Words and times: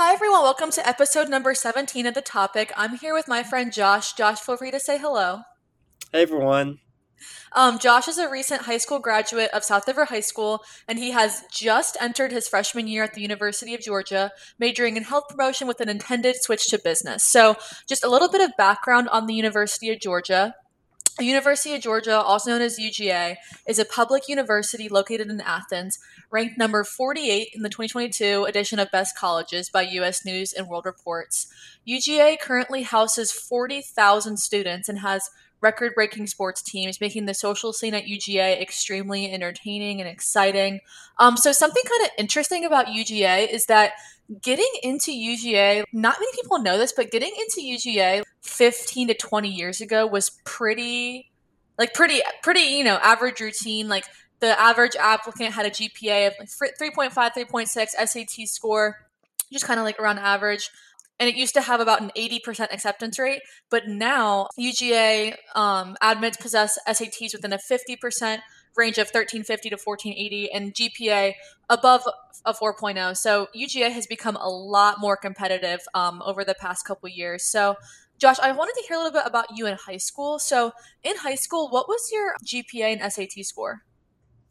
Hi, 0.00 0.12
everyone. 0.12 0.42
Welcome 0.42 0.70
to 0.70 0.88
episode 0.88 1.28
number 1.28 1.54
17 1.54 2.06
of 2.06 2.14
The 2.14 2.22
Topic. 2.22 2.72
I'm 2.76 2.98
here 2.98 3.12
with 3.12 3.26
my 3.26 3.42
friend 3.42 3.72
Josh. 3.72 4.12
Josh, 4.12 4.38
feel 4.38 4.56
free 4.56 4.70
to 4.70 4.78
say 4.78 4.96
hello. 4.96 5.40
Hey 6.12 6.22
everyone. 6.22 6.78
Um, 7.50 7.80
Josh 7.80 8.06
is 8.06 8.16
a 8.16 8.30
recent 8.30 8.62
high 8.62 8.76
school 8.76 9.00
graduate 9.00 9.50
of 9.52 9.64
South 9.64 9.88
River 9.88 10.04
High 10.04 10.20
School, 10.20 10.62
and 10.86 11.00
he 11.00 11.10
has 11.10 11.42
just 11.50 11.96
entered 12.00 12.30
his 12.30 12.46
freshman 12.46 12.86
year 12.86 13.02
at 13.02 13.14
the 13.14 13.22
University 13.22 13.74
of 13.74 13.80
Georgia, 13.80 14.30
majoring 14.56 14.96
in 14.96 15.02
health 15.02 15.24
promotion 15.28 15.66
with 15.66 15.80
an 15.80 15.88
intended 15.88 16.36
switch 16.36 16.68
to 16.68 16.78
business. 16.78 17.24
So, 17.24 17.56
just 17.88 18.04
a 18.04 18.08
little 18.08 18.28
bit 18.28 18.40
of 18.40 18.56
background 18.56 19.08
on 19.08 19.26
the 19.26 19.34
University 19.34 19.90
of 19.90 19.98
Georgia. 19.98 20.54
University 21.24 21.74
of 21.74 21.80
Georgia, 21.80 22.20
also 22.20 22.50
known 22.50 22.62
as 22.62 22.78
UGA, 22.78 23.36
is 23.66 23.78
a 23.78 23.84
public 23.84 24.28
university 24.28 24.88
located 24.88 25.28
in 25.30 25.40
Athens, 25.40 25.98
ranked 26.30 26.58
number 26.58 26.84
48 26.84 27.48
in 27.54 27.62
the 27.62 27.68
2022 27.68 28.44
edition 28.44 28.78
of 28.78 28.90
Best 28.90 29.16
Colleges 29.16 29.68
by 29.68 29.82
US 29.82 30.24
News 30.24 30.52
and 30.52 30.68
World 30.68 30.86
Reports. 30.86 31.46
UGA 31.86 32.38
currently 32.40 32.82
houses 32.82 33.32
40,000 33.32 34.38
students 34.38 34.88
and 34.88 35.00
has 35.00 35.30
record 35.60 35.92
breaking 35.94 36.26
sports 36.26 36.62
teams, 36.62 37.00
making 37.00 37.26
the 37.26 37.34
social 37.34 37.72
scene 37.72 37.94
at 37.94 38.04
UGA 38.04 38.60
extremely 38.60 39.30
entertaining 39.32 40.00
and 40.00 40.08
exciting. 40.08 40.80
Um, 41.18 41.36
so, 41.36 41.52
something 41.52 41.82
kind 41.84 42.04
of 42.04 42.10
interesting 42.18 42.64
about 42.64 42.86
UGA 42.86 43.48
is 43.48 43.66
that 43.66 43.92
getting 44.42 44.70
into 44.82 45.10
UGA, 45.10 45.84
not 45.92 46.16
many 46.18 46.32
people 46.34 46.58
know 46.58 46.78
this, 46.78 46.92
but 46.92 47.10
getting 47.10 47.32
into 47.38 47.60
UGA 47.60 48.22
15 48.42 49.08
to 49.08 49.14
20 49.14 49.48
years 49.48 49.80
ago 49.80 50.06
was 50.06 50.30
pretty, 50.44 51.30
like, 51.78 51.94
pretty, 51.94 52.20
pretty, 52.42 52.60
you 52.60 52.84
know, 52.84 52.96
average 52.96 53.40
routine. 53.40 53.88
Like, 53.88 54.04
the 54.40 54.58
average 54.60 54.96
applicant 54.96 55.54
had 55.54 55.66
a 55.66 55.70
GPA 55.70 56.28
of 56.28 56.48
3.5, 56.48 57.12
3.6, 57.12 57.68
SAT 57.68 58.48
score, 58.48 59.08
just 59.52 59.64
kind 59.64 59.80
of 59.80 59.84
like 59.84 59.98
around 59.98 60.18
average 60.18 60.70
and 61.20 61.28
it 61.28 61.34
used 61.34 61.54
to 61.54 61.60
have 61.60 61.80
about 61.80 62.00
an 62.00 62.10
80% 62.16 62.72
acceptance 62.72 63.18
rate 63.18 63.40
but 63.70 63.88
now 63.88 64.48
uga 64.58 65.34
um, 65.54 65.96
admits 66.00 66.36
possess 66.36 66.78
sats 66.88 67.32
within 67.32 67.52
a 67.52 67.58
50% 67.58 68.38
range 68.76 68.98
of 68.98 69.06
1350 69.06 69.70
to 69.70 69.76
1480 69.76 70.52
and 70.52 70.74
gpa 70.74 71.34
above 71.68 72.02
a 72.44 72.52
4.0 72.52 73.16
so 73.16 73.48
uga 73.56 73.90
has 73.90 74.06
become 74.06 74.36
a 74.36 74.48
lot 74.48 75.00
more 75.00 75.16
competitive 75.16 75.80
um, 75.94 76.22
over 76.24 76.44
the 76.44 76.54
past 76.54 76.84
couple 76.84 77.08
years 77.08 77.44
so 77.44 77.76
josh 78.18 78.38
i 78.40 78.52
wanted 78.52 78.74
to 78.74 78.84
hear 78.88 78.96
a 78.96 79.02
little 79.02 79.12
bit 79.12 79.26
about 79.26 79.46
you 79.56 79.66
in 79.66 79.76
high 79.76 79.96
school 79.96 80.38
so 80.38 80.72
in 81.02 81.16
high 81.16 81.34
school 81.34 81.68
what 81.68 81.88
was 81.88 82.10
your 82.12 82.34
gpa 82.44 83.00
and 83.00 83.12
sat 83.12 83.44
score 83.44 83.82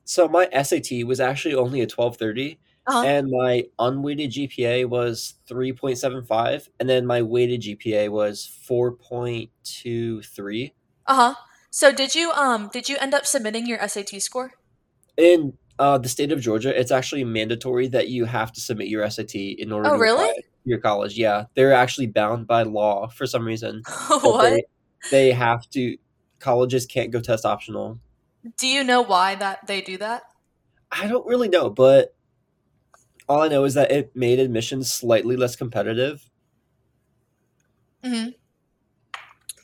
so 0.04 0.28
my 0.28 0.48
sat 0.54 1.06
was 1.06 1.20
actually 1.20 1.56
only 1.56 1.80
a 1.80 1.84
1230 1.84 2.60
uh-huh. 2.88 3.04
and 3.06 3.30
my 3.30 3.66
unweighted 3.80 4.32
GPA 4.32 4.88
was 4.88 5.36
3.75 5.50 6.70
and 6.80 6.88
then 6.88 7.06
my 7.06 7.22
weighted 7.22 7.62
GPA 7.62 8.10
was 8.10 8.50
4.23. 8.68 10.72
Uh-huh. 11.08 11.34
So 11.70 11.92
did 11.92 12.16
you 12.16 12.32
um 12.32 12.70
did 12.72 12.90
you 12.90 12.98
end 13.00 13.14
up 13.14 13.26
submitting 13.26 13.66
your 13.66 13.86
SAT 13.88 14.22
score? 14.22 14.52
In 15.18 15.54
uh, 15.80 15.98
the 15.98 16.10
state 16.10 16.32
of 16.32 16.42
Georgia, 16.42 16.78
it's 16.80 16.92
actually 16.92 17.24
mandatory 17.24 17.88
that 17.90 18.08
you 18.10 18.26
have 18.26 18.52
to 18.54 18.62
submit 18.62 18.88
your 18.88 19.08
SAT 19.10 19.36
in 19.36 19.72
order 19.72 19.90
oh, 19.90 19.94
to 19.94 20.00
really? 20.00 20.44
your 20.66 20.80
college. 20.80 21.18
Yeah, 21.18 21.46
they're 21.54 21.74
actually 21.74 22.08
bound 22.08 22.48
by 22.48 22.64
law 22.64 23.08
for 23.08 23.28
some 23.28 23.46
reason. 23.46 23.84
what? 24.08 24.50
They, 24.50 24.64
they 25.12 25.32
have 25.32 25.70
to 25.72 25.98
colleges 26.40 26.86
can't 26.86 27.12
go 27.12 27.20
test 27.20 27.46
optional. 27.46 28.00
Do 28.58 28.68
you 28.68 28.84
know 28.84 29.02
why 29.02 29.36
that 29.36 29.68
they 29.68 29.82
do 29.82 29.98
that? 29.98 30.24
I 30.92 31.08
don't 31.08 31.26
really 31.26 31.50
know, 31.50 31.70
but 31.70 32.16
all 33.28 33.42
I 33.42 33.48
know 33.48 33.66
is 33.66 33.74
that 33.74 33.92
it 33.92 34.16
made 34.16 34.40
admissions 34.40 34.92
slightly 34.92 35.36
less 35.36 35.56
competitive. 35.56 36.30
Hmm. 38.04 38.30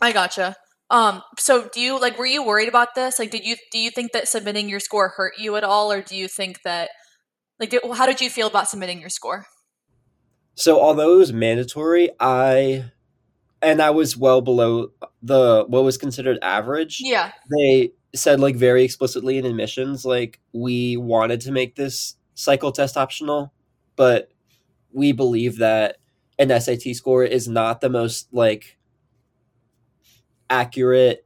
I 0.02 0.12
gotcha. 0.12 0.58
Um. 0.94 1.24
So, 1.40 1.68
do 1.74 1.82
you 1.82 2.00
like? 2.00 2.20
Were 2.20 2.26
you 2.26 2.44
worried 2.44 2.70
about 2.70 2.94
this? 2.94 3.18
Like, 3.18 3.32
did 3.32 3.44
you 3.44 3.56
do 3.72 3.80
you 3.80 3.90
think 3.90 4.12
that 4.12 4.28
submitting 4.28 4.70
your 4.70 4.80
score 4.80 5.10
hurt 5.10 5.34
you 5.40 5.56
at 5.56 5.64
all, 5.64 5.92
or 5.92 6.04
do 6.04 6.16
you 6.16 6.28
think 6.28 6.62
that 6.64 6.92
like 7.60 7.72
did, 7.72 7.82
how 7.96 8.06
did 8.06 8.22
you 8.22 8.30
feel 8.30 8.46
about 8.46 8.70
submitting 8.70 9.00
your 9.00 9.10
score? 9.10 9.48
So, 10.54 10.80
although 10.80 11.16
it 11.16 11.18
was 11.18 11.34
mandatory, 11.34 12.12
I 12.20 12.92
and 13.64 13.82
I 13.82 13.90
was 13.90 14.16
well 14.16 14.42
below 14.42 14.92
the 15.24 15.66
what 15.68 15.84
was 15.84 15.98
considered 15.98 16.38
average. 16.44 17.00
Yeah. 17.02 17.32
They 17.50 17.94
said 18.14 18.40
like 18.40 18.56
very 18.56 18.84
explicitly 18.84 19.40
in 19.40 19.46
admissions, 19.46 20.06
like 20.06 20.40
we 20.52 20.96
wanted 20.96 21.42
to 21.42 21.52
make 21.52 21.76
this 21.76 22.18
cycle 22.36 22.72
test 22.72 22.98
optional, 22.98 23.52
but 23.96 24.30
we 24.92 25.12
believe 25.12 25.58
that 25.58 25.98
an 26.38 26.50
SAT 26.62 26.96
score 26.96 27.24
is 27.24 27.48
not 27.48 27.82
the 27.82 27.90
most 27.90 28.32
like 28.32 28.78
accurate 30.54 31.26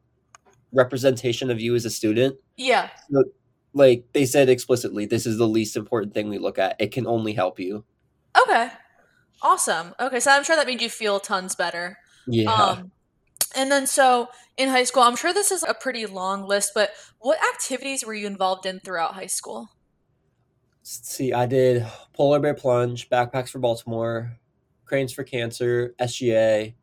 representation 0.71 1.51
of 1.51 1.59
you 1.59 1.75
as 1.75 1.85
a 1.85 1.89
student. 1.89 2.37
Yeah. 2.55 2.89
So, 3.11 3.25
like 3.73 4.05
they 4.13 4.25
said 4.25 4.49
explicitly, 4.49 5.05
this 5.05 5.25
is 5.25 5.37
the 5.37 5.47
least 5.47 5.75
important 5.75 6.13
thing 6.13 6.29
we 6.29 6.39
look 6.39 6.57
at. 6.57 6.75
It 6.79 6.91
can 6.91 7.05
only 7.05 7.33
help 7.33 7.59
you. 7.59 7.83
Okay. 8.41 8.69
Awesome. 9.41 9.93
Okay, 9.99 10.19
so 10.19 10.31
I'm 10.31 10.43
sure 10.43 10.55
that 10.55 10.65
made 10.65 10.81
you 10.81 10.89
feel 10.89 11.19
tons 11.19 11.55
better. 11.55 11.97
Yeah. 12.25 12.51
Um, 12.51 12.91
and 13.55 13.71
then 13.71 13.85
so 13.85 14.29
in 14.55 14.69
high 14.69 14.83
school, 14.85 15.03
I'm 15.03 15.15
sure 15.15 15.33
this 15.33 15.51
is 15.51 15.63
a 15.63 15.73
pretty 15.73 16.05
long 16.05 16.47
list, 16.47 16.71
but 16.73 16.91
what 17.19 17.37
activities 17.53 18.05
were 18.05 18.13
you 18.13 18.25
involved 18.25 18.65
in 18.65 18.79
throughout 18.79 19.13
high 19.13 19.27
school? 19.27 19.69
Let's 20.79 21.07
see, 21.07 21.33
I 21.33 21.45
did 21.45 21.85
polar 22.13 22.39
bear 22.39 22.53
plunge, 22.53 23.09
backpacks 23.09 23.49
for 23.49 23.59
Baltimore, 23.59 24.37
cranes 24.85 25.13
for 25.13 25.23
cancer, 25.23 25.93
SGA, 25.99 26.73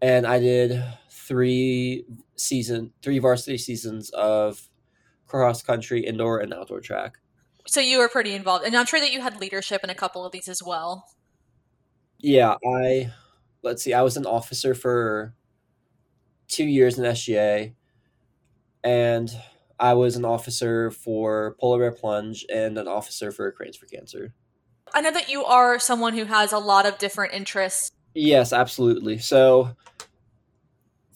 and 0.00 0.26
I 0.26 0.38
did 0.38 0.82
three 1.28 2.04
season, 2.36 2.92
three 3.02 3.18
varsity 3.18 3.58
seasons 3.58 4.10
of 4.10 4.66
cross 5.26 5.62
country, 5.62 6.00
indoor, 6.00 6.40
and 6.40 6.54
outdoor 6.54 6.80
track. 6.80 7.18
So 7.66 7.80
you 7.80 7.98
were 7.98 8.08
pretty 8.08 8.34
involved, 8.34 8.64
and 8.64 8.74
I'm 8.74 8.86
sure 8.86 8.98
that 8.98 9.12
you 9.12 9.20
had 9.20 9.38
leadership 9.38 9.84
in 9.84 9.90
a 9.90 9.94
couple 9.94 10.24
of 10.24 10.32
these 10.32 10.48
as 10.48 10.62
well. 10.62 11.06
Yeah, 12.18 12.56
I 12.66 13.12
let's 13.62 13.82
see, 13.82 13.92
I 13.92 14.02
was 14.02 14.16
an 14.16 14.24
officer 14.24 14.74
for 14.74 15.34
two 16.48 16.64
years 16.64 16.98
in 16.98 17.04
SGA, 17.04 17.74
and 18.82 19.30
I 19.78 19.92
was 19.94 20.16
an 20.16 20.24
officer 20.24 20.90
for 20.90 21.56
Polar 21.60 21.78
Bear 21.78 21.92
Plunge 21.92 22.46
and 22.52 22.78
an 22.78 22.88
officer 22.88 23.30
for 23.30 23.52
Cranes 23.52 23.76
for 23.76 23.86
Cancer. 23.86 24.32
I 24.94 25.02
know 25.02 25.10
that 25.10 25.28
you 25.28 25.44
are 25.44 25.78
someone 25.78 26.14
who 26.14 26.24
has 26.24 26.52
a 26.52 26.58
lot 26.58 26.86
of 26.86 26.96
different 26.96 27.34
interests. 27.34 27.92
Yes, 28.14 28.54
absolutely. 28.54 29.18
So 29.18 29.76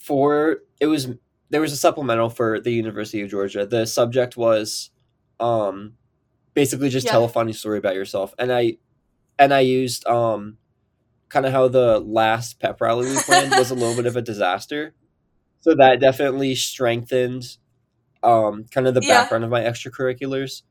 for 0.03 0.59
it 0.81 0.87
was 0.87 1.09
there 1.51 1.61
was 1.63 1.73
a 1.73 1.77
supplemental 1.77 2.31
for 2.31 2.61
the 2.61 2.73
University 2.73 3.23
of 3.23 3.31
Georgia. 3.31 3.67
The 3.67 3.87
subject 3.87 4.37
was 4.37 4.91
um 5.41 5.95
basically 6.55 6.91
just 6.91 7.07
Yeah. 7.07 7.13
tell 7.13 7.25
a 7.25 7.29
funny 7.29 7.53
story 7.55 7.79
about 7.79 7.95
yourself. 7.97 8.35
And 8.39 8.53
I 8.53 8.79
and 9.39 9.55
I 9.55 9.61
used 9.61 10.07
um 10.07 10.59
kind 11.31 11.47
of 11.47 11.53
how 11.53 11.69
the 11.69 12.01
last 12.01 12.61
pep 12.61 12.81
rally 12.81 13.09
we 13.09 13.21
planned 13.21 13.55
was 13.57 13.71
a 13.71 13.75
little 13.75 13.95
bit 13.97 14.07
of 14.07 14.17
a 14.17 14.23
disaster. 14.23 14.95
So 15.61 15.75
that 15.77 16.01
definitely 16.01 16.55
strengthened 16.57 17.59
um 18.23 18.65
kind 18.73 18.87
of 18.89 18.95
the 18.95 19.03
Yeah. 19.03 19.09
background 19.09 19.45
of 19.45 19.51
my 19.51 19.63
extracurriculars 19.63 20.63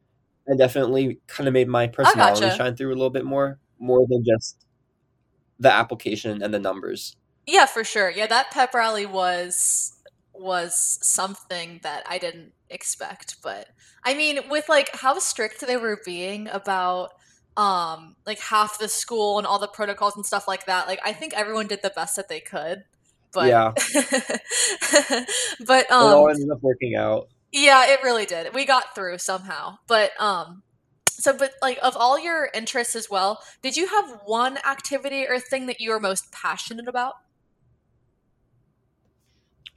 and 0.47 0.59
definitely 0.59 1.20
kind 1.28 1.47
of 1.47 1.53
made 1.53 1.70
my 1.70 1.88
personality 1.88 2.50
gotcha. 2.50 2.58
shine 2.58 2.75
through 2.78 2.90
a 2.90 2.96
little 2.97 3.09
bit 3.12 3.25
more 3.25 3.59
more 3.80 4.06
than 4.09 4.24
just 4.25 4.66
the 5.59 5.72
application 5.72 6.41
and 6.41 6.53
the 6.53 6.59
numbers. 6.59 7.16
Yeah, 7.46 7.66
for 7.66 7.84
sure. 7.84 8.09
Yeah, 8.09 8.28
that 8.28 8.52
pep 8.52 8.74
rally 8.74 9.06
was 9.06 9.94
was 10.34 10.97
something 11.02 11.79
that 11.84 12.03
I 12.09 12.18
didn't 12.18 12.53
expect, 12.69 13.38
but 13.44 13.68
I 14.03 14.13
mean, 14.13 14.40
with 14.50 14.69
like 14.69 14.90
how 14.96 15.19
strict 15.19 15.62
they 15.66 15.78
were 15.78 16.00
being 16.06 16.47
about 16.47 17.09
um 17.57 18.16
like 18.25 18.40
half 18.40 18.79
the 18.79 18.88
school 18.88 19.38
and 19.38 19.46
all 19.46 19.59
the 19.59 19.67
protocols 19.67 20.16
and 20.16 20.26
stuff 20.26 20.47
like 20.47 20.66
that, 20.66 20.88
like 20.88 20.99
I 21.03 21.14
think 21.14 21.34
everyone 21.34 21.67
did 21.67 21.82
the 21.84 21.91
best 21.96 22.16
that 22.16 22.29
they 22.29 22.40
could. 22.40 22.84
But 23.34 23.58
Yeah. 23.58 23.72
but 25.66 25.91
It 25.99 26.11
all 26.11 26.29
um 26.29 26.29
ended 26.29 26.49
up 26.52 26.59
working 26.61 26.96
out. 26.96 27.29
yeah, 27.52 27.85
it 27.91 28.03
really 28.03 28.26
did. 28.26 28.53
We 28.53 28.66
got 28.66 28.96
through 28.96 29.17
somehow. 29.17 29.76
But 29.88 30.11
um 30.20 30.64
so 31.09 31.34
but 31.38 31.52
like 31.61 31.79
of 31.84 31.96
all 31.97 32.20
your 32.20 32.49
interests 32.53 32.96
as 32.96 33.09
well, 33.09 33.40
did 33.61 33.78
you 33.78 33.88
have 33.88 34.20
one 34.26 34.58
activity 34.59 35.26
or 35.28 35.40
thing 35.40 35.66
that 35.67 35.79
you 35.79 35.91
were 35.91 35.99
most 35.99 36.32
passionate 36.32 36.88
about? 36.88 37.14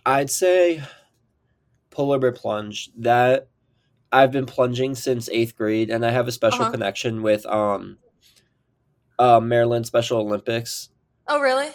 I'd 0.07 0.31
say 0.31 0.83
polar 1.91 2.19
bear 2.19 2.33
plunge. 2.33 2.91
That 2.97 3.49
I've 4.13 4.33
been 4.33 4.47
plunging 4.47 4.95
since 4.95 5.29
eighth 5.31 5.57
grade, 5.57 5.91
and 5.91 6.05
I 6.05 6.11
have 6.11 6.29
a 6.29 6.33
special 6.33 6.63
Uh-huh. 6.63 6.73
connection 6.73 7.23
with 7.23 7.47
um, 7.47 7.99
uh, 9.19 9.41
Maryland 9.41 9.87
Special 9.87 10.19
Olympics. 10.19 10.91
Oh, 11.27 11.41
really? 11.41 11.71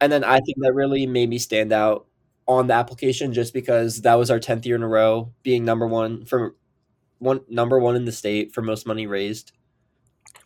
And 0.00 0.12
then 0.12 0.24
I 0.24 0.40
think 0.40 0.58
that 0.60 0.74
really 0.74 1.06
made 1.06 1.28
me 1.30 1.38
stand 1.38 1.72
out 1.72 2.06
on 2.46 2.66
the 2.66 2.74
application 2.74 3.32
just 3.32 3.54
because 3.54 4.02
that 4.02 4.14
was 4.14 4.30
our 4.30 4.38
tenth 4.38 4.66
year 4.66 4.76
in 4.76 4.82
a 4.82 4.88
row 4.88 5.32
being 5.42 5.64
number 5.64 5.86
one 5.86 6.26
for 6.26 6.54
one 7.18 7.40
number 7.48 7.78
one 7.78 7.96
in 7.96 8.04
the 8.04 8.12
state 8.12 8.52
for 8.54 8.62
most 8.62 8.86
money 8.86 9.06
raised. 9.06 9.52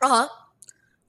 Uh 0.00 0.08
huh. 0.08 0.28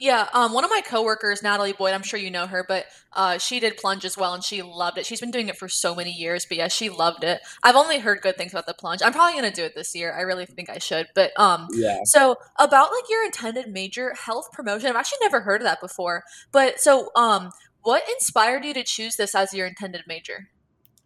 Yeah, 0.01 0.30
um, 0.34 0.54
one 0.54 0.63
of 0.63 0.69
my 0.69 0.80
coworkers, 0.80 1.44
Natalie 1.44 1.74
Boyd, 1.74 1.94
I'm 1.94 2.04
sure 2.04 2.18
you 2.18 2.31
know 2.31 2.48
her, 2.48 2.63
but 2.66 2.86
uh, 3.12 3.38
she 3.38 3.60
did 3.60 3.75
plunge 3.75 4.06
as 4.06 4.18
well, 4.18 4.34
and 4.34 4.42
she 4.42 4.62
loved 4.62 4.98
it. 4.98 5.06
She's 5.06 5.19
been 5.19 5.30
doing 5.30 5.50
it 5.50 5.57
for 5.57 5.68
so 5.68 5.94
many 5.94 6.12
years, 6.12 6.46
but 6.48 6.56
yeah, 6.57 6.69
she 6.69 6.90
loved 6.90 7.25
it. 7.25 7.42
I've 7.63 7.75
only 7.75 8.00
heard 8.00 8.22
good 8.22 8.38
things 8.38 8.54
about 8.54 8.66
the 8.66 8.74
plunge. 8.74 9.01
I'm 9.04 9.12
probably 9.12 9.34
gonna 9.38 9.51
do 9.51 9.66
it 9.66 9.75
this 9.75 9.94
year. 9.94 10.13
I 10.18 10.22
really 10.22 10.46
think 10.46 10.69
I 10.69 10.78
should. 10.78 11.07
But 11.16 11.38
um, 11.38 11.68
Yeah. 11.74 11.98
so 12.06 12.38
about 12.57 12.92
like 12.92 13.10
your 13.10 13.25
intended 13.25 13.68
major, 13.68 14.13
health 14.13 14.54
promotion. 14.54 14.90
I've 14.90 14.96
actually 14.96 15.19
never 15.22 15.42
heard 15.42 15.60
of 15.60 15.66
that 15.66 15.81
before. 15.81 16.24
But 16.54 16.80
so 16.80 17.10
um, 17.18 17.50
what 17.81 18.04
inspired 18.10 18.63
you 18.63 18.74
to 18.75 18.84
choose 18.84 19.18
this 19.18 19.36
as 19.36 19.54
your 19.54 19.68
intended 19.68 20.04
major? 20.07 20.48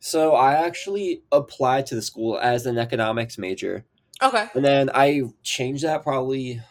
So 0.01 0.35
I 0.35 0.53
actually 0.53 1.23
applied 1.31 1.87
to 1.87 1.95
the 1.95 2.01
school 2.03 2.37
as 2.37 2.67
an 2.67 2.77
economics 2.77 3.39
major, 3.39 3.85
Okay. 4.21 4.47
and 4.53 4.63
then 4.63 4.91
I 4.93 5.23
changed 5.41 5.83
that 5.83 6.03
probably 6.03 6.61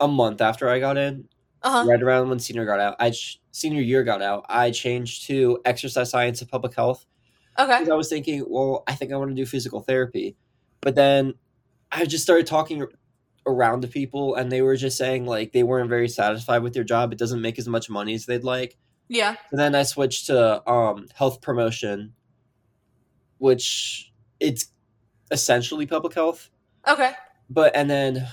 a 0.00 0.08
month 0.08 0.40
after 0.40 0.68
I 0.68 0.80
got 0.80 0.96
in, 0.96 1.28
Uh 1.64 1.70
huh. 1.82 1.84
right 1.88 2.02
around 2.02 2.28
when 2.28 2.38
senior 2.38 2.64
got 2.66 2.78
out. 2.78 2.96
I 3.00 3.10
ch- 3.10 3.40
senior 3.50 3.80
year 3.82 4.04
got 4.04 4.22
out. 4.22 4.44
I 4.48 4.70
changed 4.70 5.26
to 5.28 5.58
exercise 5.64 6.10
science 6.10 6.40
and 6.40 6.50
public 6.50 6.74
health 6.74 7.06
Okay. 7.58 7.78
because 7.78 7.88
I 7.88 7.94
was 7.94 8.08
thinking, 8.08 8.44
well, 8.48 8.84
I 8.86 8.94
think 8.94 9.12
I 9.12 9.16
want 9.16 9.30
to 9.30 9.34
do 9.34 9.46
physical 9.46 9.80
therapy, 9.80 10.36
but 10.82 10.94
then 10.94 11.34
I 11.90 12.04
just 12.04 12.22
started 12.22 12.46
talking 12.46 12.86
around 13.46 13.82
to 13.82 13.88
people, 13.88 14.34
and 14.34 14.50
they 14.52 14.62
were 14.62 14.76
just 14.76 14.96
saying 14.98 15.26
like 15.26 15.52
they 15.52 15.62
weren't 15.62 15.88
very 15.88 16.08
satisfied 16.08 16.62
with 16.62 16.74
their 16.74 16.84
job. 16.84 17.12
It 17.12 17.18
doesn't 17.18 17.40
make 17.40 17.58
as 17.58 17.68
much 17.68 17.88
money 17.90 18.14
as 18.14 18.26
they'd 18.26 18.44
like. 18.44 18.76
Yeah. 19.08 19.36
And 19.50 19.58
then 19.60 19.74
I 19.74 19.82
switched 19.84 20.26
to 20.26 20.68
um, 20.70 21.08
health 21.14 21.40
promotion, 21.42 22.14
which 23.38 24.12
it's 24.40 24.66
essentially 25.30 25.86
public 25.86 26.14
health. 26.14 26.50
Okay. 26.86 27.12
But 27.50 27.74
and 27.76 27.88
then 27.88 28.26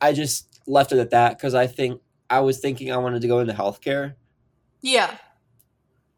I 0.00 0.12
just 0.12 0.60
left 0.66 0.92
it 0.92 0.98
at 0.98 1.10
that 1.10 1.38
because 1.38 1.54
I 1.54 1.66
think 1.66 2.00
I 2.30 2.40
was 2.40 2.58
thinking 2.60 2.92
I 2.92 2.96
wanted 2.96 3.20
to 3.22 3.28
go 3.28 3.40
into 3.40 3.52
healthcare. 3.52 4.14
Yeah. 4.80 5.18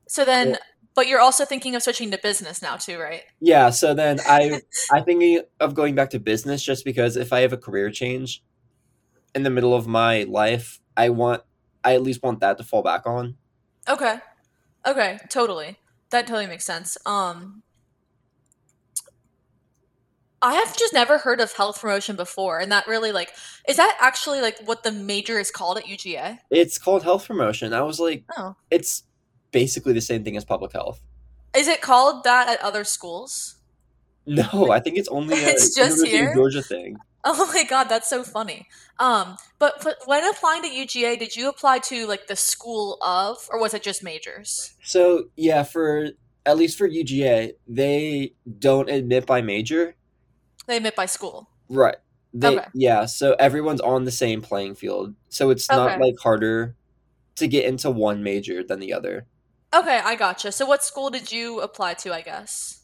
So 0.06 0.24
then, 0.24 0.50
Yeah. 0.50 0.56
but 0.94 1.08
you're 1.08 1.20
also 1.20 1.44
thinking 1.44 1.74
of 1.74 1.82
switching 1.82 2.10
to 2.10 2.18
business 2.18 2.60
now 2.62 2.76
too, 2.76 2.98
right? 2.98 3.22
Yeah, 3.40 3.70
so 3.70 3.94
then 3.94 4.20
I 4.26 4.60
I'm 4.92 5.04
thinking 5.04 5.40
of 5.58 5.74
going 5.74 5.94
back 5.94 6.10
to 6.10 6.20
business 6.20 6.62
just 6.62 6.84
because 6.84 7.16
if 7.16 7.32
I 7.32 7.40
have 7.40 7.52
a 7.52 7.56
career 7.56 7.90
change 7.90 8.42
in 9.34 9.42
the 9.42 9.50
middle 9.50 9.74
of 9.74 9.86
my 9.86 10.24
life, 10.24 10.80
I 10.96 11.08
want 11.08 11.42
I 11.82 11.94
at 11.94 12.02
least 12.02 12.22
want 12.22 12.40
that 12.40 12.58
to 12.58 12.64
fall 12.64 12.82
back 12.82 13.06
on. 13.06 13.36
Okay. 13.88 14.18
Okay, 14.86 15.18
totally. 15.30 15.78
That 16.10 16.26
totally 16.26 16.46
makes 16.46 16.64
sense. 16.66 16.98
Um 17.06 17.62
I 20.42 20.54
have 20.54 20.76
just 20.76 20.92
never 20.92 21.18
heard 21.18 21.40
of 21.40 21.52
health 21.52 21.80
promotion 21.80 22.16
before 22.16 22.58
and 22.58 22.72
that 22.72 22.86
really 22.88 23.12
like 23.12 23.32
is 23.68 23.76
that 23.76 23.96
actually 24.00 24.40
like 24.40 24.58
what 24.64 24.82
the 24.82 24.90
major 24.90 25.38
is 25.38 25.50
called 25.50 25.78
at 25.78 25.84
UGA? 25.84 26.38
It's 26.50 26.78
called 26.78 27.04
health 27.04 27.26
promotion. 27.28 27.72
I 27.72 27.82
was 27.82 28.00
like, 28.00 28.24
Oh. 28.36 28.56
it's 28.70 29.04
basically 29.52 29.92
the 29.92 30.00
same 30.00 30.24
thing 30.24 30.36
as 30.36 30.44
public 30.44 30.72
health. 30.72 31.00
Is 31.56 31.68
it 31.68 31.80
called 31.80 32.24
that 32.24 32.48
at 32.48 32.60
other 32.60 32.82
schools? 32.82 33.56
No, 34.26 34.70
I 34.70 34.80
think 34.80 34.98
it's 34.98 35.08
only 35.08 35.34
a 35.34 35.38
It's 35.50 35.74
just 35.74 36.04
here? 36.06 36.34
Georgia 36.34 36.62
thing. 36.62 36.96
Oh 37.24 37.46
my 37.54 37.62
god, 37.62 37.84
that's 37.84 38.10
so 38.10 38.24
funny. 38.24 38.66
Um 38.98 39.36
but, 39.60 39.74
but 39.84 39.98
when 40.06 40.24
applying 40.28 40.62
to 40.62 40.68
UGA, 40.68 41.20
did 41.20 41.36
you 41.36 41.48
apply 41.48 41.78
to 41.80 42.06
like 42.08 42.26
the 42.26 42.36
school 42.36 42.98
of 43.00 43.48
or 43.50 43.60
was 43.60 43.74
it 43.74 43.84
just 43.84 44.02
majors? 44.02 44.74
So 44.82 45.26
yeah, 45.36 45.62
for 45.62 46.08
at 46.44 46.56
least 46.56 46.76
for 46.78 46.88
UGA, 46.88 47.52
they 47.68 48.32
don't 48.58 48.90
admit 48.90 49.24
by 49.26 49.40
major. 49.40 49.94
They 50.66 50.76
admit 50.76 50.96
by 50.96 51.06
school. 51.06 51.48
Right. 51.68 51.96
They 52.32 52.58
Okay. 52.58 52.66
yeah, 52.74 53.04
so 53.06 53.34
everyone's 53.34 53.80
on 53.80 54.04
the 54.04 54.10
same 54.10 54.40
playing 54.42 54.74
field. 54.76 55.14
So 55.28 55.50
it's 55.50 55.70
not 55.70 55.98
like 55.98 56.14
harder 56.22 56.76
to 57.36 57.48
get 57.48 57.64
into 57.66 57.90
one 57.90 58.22
major 58.22 58.62
than 58.64 58.80
the 58.80 58.92
other. 58.92 59.26
Okay, 59.74 59.98
I 60.04 60.14
gotcha. 60.16 60.52
So 60.52 60.66
what 60.66 60.84
school 60.84 61.10
did 61.10 61.32
you 61.32 61.60
apply 61.60 61.94
to, 61.94 62.12
I 62.14 62.22
guess? 62.22 62.82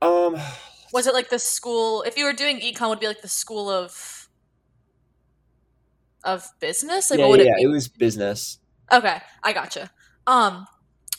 Um 0.00 0.36
Was 0.92 1.06
it 1.06 1.14
like 1.14 1.30
the 1.30 1.38
school 1.38 2.02
if 2.02 2.16
you 2.16 2.24
were 2.24 2.32
doing 2.32 2.60
econ 2.60 2.88
would 2.88 2.98
it 2.98 3.00
be 3.00 3.06
like 3.08 3.22
the 3.22 3.28
school 3.28 3.70
of 3.70 4.28
of 6.24 6.44
business? 6.60 7.10
Like 7.10 7.20
yeah, 7.20 7.26
what 7.26 7.38
would 7.38 7.40
yeah, 7.40 7.54
it 7.58 7.64
it 7.64 7.68
was 7.68 7.88
business. 7.88 8.58
Okay, 8.92 9.20
I 9.42 9.52
gotcha. 9.52 9.90
Um 10.26 10.66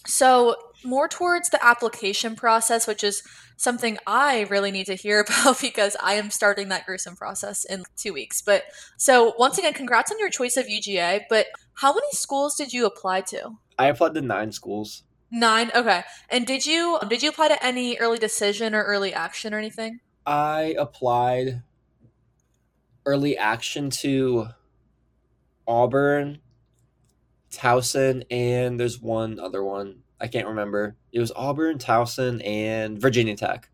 so 0.06 0.56
more 0.84 1.08
towards 1.08 1.50
the 1.50 1.64
application 1.66 2.36
process, 2.36 2.88
which 2.88 3.04
is 3.04 3.24
something 3.58 3.98
I 4.08 4.48
really 4.50 4.72
need 4.72 4.86
to 4.86 4.96
hear 4.96 5.20
about 5.28 5.60
because 5.60 5.98
I 6.02 6.14
am 6.14 6.30
starting 6.30 6.70
that 6.70 6.86
gruesome 6.86 7.16
process 7.18 7.66
in 7.66 7.84
two 7.98 8.14
weeks. 8.14 8.42
But 8.42 8.64
so 8.96 9.34
once 9.38 9.58
again, 9.58 9.74
congrats 9.74 10.12
on 10.12 10.20
your 10.20 10.30
choice 10.30 10.56
of 10.56 10.68
UGA. 10.68 11.24
But 11.30 11.48
how 11.74 11.94
many 11.94 12.08
schools 12.12 12.56
did 12.56 12.72
you 12.72 12.86
apply 12.86 13.22
to? 13.22 13.58
I 13.78 13.88
applied 13.88 14.14
to 14.14 14.22
nine 14.22 14.52
schools. 14.52 15.04
Nine. 15.30 15.72
Okay. 15.76 16.04
And 16.30 16.48
did 16.48 16.66
you 16.66 17.00
did 17.10 17.22
you 17.22 17.30
apply 17.30 17.50
to 17.50 17.66
any 17.66 17.98
early 17.98 18.18
decision 18.18 18.74
or 18.74 18.84
early 18.84 19.14
action 19.14 19.54
or 19.54 19.58
anything? 19.58 20.00
I 20.26 20.76
applied 20.78 21.64
early 23.06 23.38
action 23.38 23.90
to 23.90 24.48
Auburn, 25.68 26.40
Towson, 27.52 28.24
and 28.32 28.80
there's 28.80 29.02
one 29.02 29.40
other 29.40 29.64
one. 29.64 30.04
I 30.20 30.28
can't 30.28 30.48
remember. 30.48 30.96
It 31.12 31.20
was 31.20 31.32
Auburn, 31.36 31.78
Towson, 31.78 32.46
and 32.46 33.00
Virginia 33.00 33.36
Tech. 33.36 33.70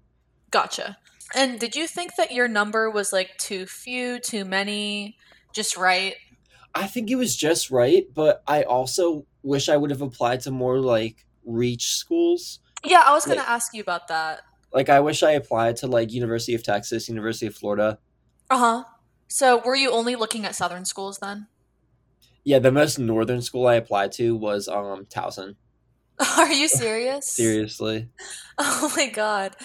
Gotcha. 0.52 0.98
And 1.34 1.60
did 1.60 1.76
you 1.76 1.88
think 1.88 2.16
that 2.18 2.32
your 2.32 2.48
number 2.48 2.90
was 2.90 3.12
like 3.12 3.38
too 3.38 3.66
few, 3.66 4.20
too 4.20 4.46
many, 4.46 5.18
just 5.54 5.78
right? 5.78 6.16
I 6.76 6.88
think 6.88 7.10
it 7.10 7.16
was 7.16 7.36
just 7.36 7.72
right, 7.72 8.06
but 8.14 8.44
I 8.48 8.64
also 8.64 9.26
wish 9.42 9.70
I 9.70 9.78
would 9.78 9.90
have 9.90 10.02
applied 10.02 10.42
to 10.42 10.52
more 10.52 10.80
like 10.80 11.26
reach 11.46 11.96
schools. 11.96 12.60
Yeah, 12.84 13.04
I 13.06 13.14
was 13.14 13.26
gonna 13.26 13.42
ask 13.42 13.74
you 13.74 13.82
about 13.82 14.08
that. 14.10 14.42
Like 14.72 14.90
I 14.90 15.00
wish 15.00 15.24
I 15.24 15.32
applied 15.32 15.78
to 15.78 15.88
like 15.88 16.12
University 16.12 16.56
of 16.56 16.64
Texas, 16.64 17.08
University 17.08 17.48
of 17.48 17.56
Florida. 17.56 18.00
Uh 18.50 18.58
huh. 18.58 18.84
So 19.28 19.62
were 19.64 19.76
you 19.76 19.92
only 19.92 20.16
looking 20.16 20.46
at 20.46 20.56
southern 20.56 20.86
schools 20.86 21.20
then? 21.20 21.48
Yeah, 22.44 22.60
the 22.60 22.72
most 22.72 23.00
northern 23.00 23.42
school 23.42 23.68
I 23.68 23.76
applied 23.76 24.12
to 24.14 24.36
was 24.36 24.68
um 24.68 25.06
Towson. 25.06 25.56
Are 26.38 26.52
you 26.52 26.68
serious? 26.68 27.28
Seriously. 27.28 28.10
Oh 28.56 28.94
my 28.96 29.10
god. 29.10 29.56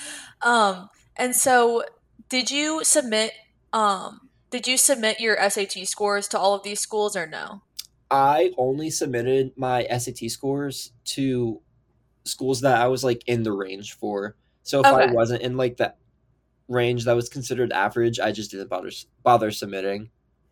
Um, 0.41 0.89
and 1.15 1.37
so 1.37 1.85
did 2.31 2.51
you 2.51 2.83
submit 2.85 3.33
um 3.75 4.31
did 4.51 4.67
you 4.67 4.79
submit 4.79 5.21
your 5.21 5.37
SAT 5.51 5.87
scores 5.87 6.27
to 6.29 6.39
all 6.39 6.55
of 6.55 6.63
these 6.63 6.81
schools 6.81 7.15
or 7.15 7.27
no? 7.27 7.61
I 8.11 8.53
only 8.57 8.89
submitted 8.89 9.53
my 9.57 9.87
SAT 9.87 10.31
scores 10.31 10.93
to 11.05 11.61
schools 12.25 12.63
that 12.63 12.81
I 12.81 12.89
was 12.89 13.05
like 13.05 13.23
in 13.27 13.43
the 13.43 13.53
range 13.53 13.93
for. 13.93 14.37
So 14.63 14.81
if 14.81 14.87
I 14.87 15.13
wasn't 15.13 15.43
in 15.43 15.59
like 15.59 15.77
that 15.79 15.99
range 16.69 17.05
that 17.05 17.17
was 17.17 17.29
considered 17.29 17.73
average, 17.73 18.19
I 18.21 18.33
just 18.33 18.51
didn't 18.51 18.69
bother 18.69 18.91
bother 19.23 19.51
submitting. 19.51 20.11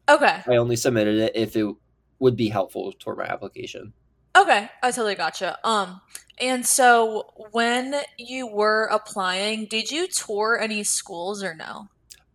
Okay. 0.08 0.42
I 0.46 0.56
only 0.56 0.76
submitted 0.76 1.18
it 1.18 1.32
if 1.34 1.56
it 1.56 1.74
would 2.18 2.36
be 2.36 2.48
helpful 2.48 2.92
toward 2.92 3.18
my 3.18 3.24
application. 3.26 3.92
Okay, 4.36 4.68
I 4.82 4.90
totally 4.90 5.14
gotcha. 5.14 5.58
Um, 5.66 6.00
and 6.38 6.66
so 6.66 7.32
when 7.52 7.94
you 8.18 8.46
were 8.46 8.84
applying, 8.92 9.66
did 9.66 9.90
you 9.90 10.06
tour 10.08 10.58
any 10.60 10.82
schools 10.84 11.42
or 11.42 11.54
no? 11.54 11.88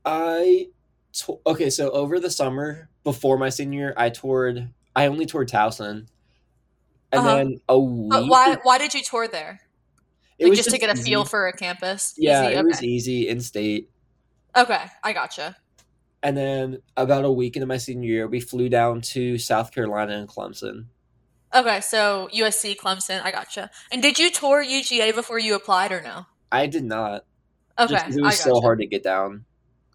I 0.03 0.67
okay, 1.45 1.69
so 1.69 1.91
over 1.91 2.19
the 2.19 2.31
summer 2.31 2.89
before 3.03 3.37
my 3.37 3.49
senior 3.49 3.79
year, 3.79 3.93
I 3.97 4.09
toured. 4.09 4.69
I 4.95 5.05
only 5.07 5.25
toured 5.25 5.49
Towson, 5.49 6.07
and 7.11 7.19
Uh-huh. 7.19 7.35
then 7.35 7.61
a 7.69 7.77
week. 7.79 8.09
But 8.09 8.27
why 8.27 8.57
why 8.63 8.77
did 8.79 8.93
you 8.93 9.01
tour 9.03 9.27
there? 9.27 9.61
it 10.39 10.45
Like 10.45 10.49
was 10.51 10.59
just, 10.59 10.71
to 10.71 10.79
get 10.79 10.89
a 10.89 10.93
easy. 10.99 11.11
feel 11.11 11.23
for 11.25 11.47
a 11.47 11.53
campus? 11.53 12.15
Yeah, 12.17 12.45
Easy? 12.45 12.53
it 12.53 12.57
okay. 12.57 12.65
was 12.65 12.83
easy 12.83 13.27
in 13.29 13.39
state. 13.41 13.89
Okay, 14.57 14.81
I 15.03 15.13
gotcha. 15.13 15.55
And 16.23 16.35
then 16.35 16.81
about 16.97 17.25
a 17.25 17.31
week 17.31 17.55
into 17.55 17.67
my 17.67 17.77
senior 17.77 18.07
year, 18.09 18.27
we 18.27 18.39
flew 18.39 18.67
down 18.69 19.01
to 19.01 19.37
South 19.37 19.71
Carolina 19.71 20.13
and 20.17 20.27
Clemson. 20.27 20.85
Okay, 21.53 21.81
so 21.81 22.29
USC, 22.33 22.75
Clemson, 22.75 23.21
I 23.23 23.31
gotcha. 23.31 23.69
And 23.91 24.01
did 24.01 24.17
you 24.19 24.31
tour 24.31 24.63
UGA 24.63 25.13
before 25.13 25.39
you 25.39 25.55
applied 25.55 25.91
or 25.91 26.01
no? 26.01 26.25
I 26.51 26.67
did 26.67 26.83
not. 26.85 27.25
Okay, 27.79 27.93
just 27.93 28.05
'cause 28.05 28.17
it 28.17 28.21
I 28.23 28.23
was 28.23 28.39
so 28.39 28.49
gotcha. 28.55 28.61
hard 28.61 28.79
to 28.79 28.87
get 28.87 29.03
down. 29.03 29.45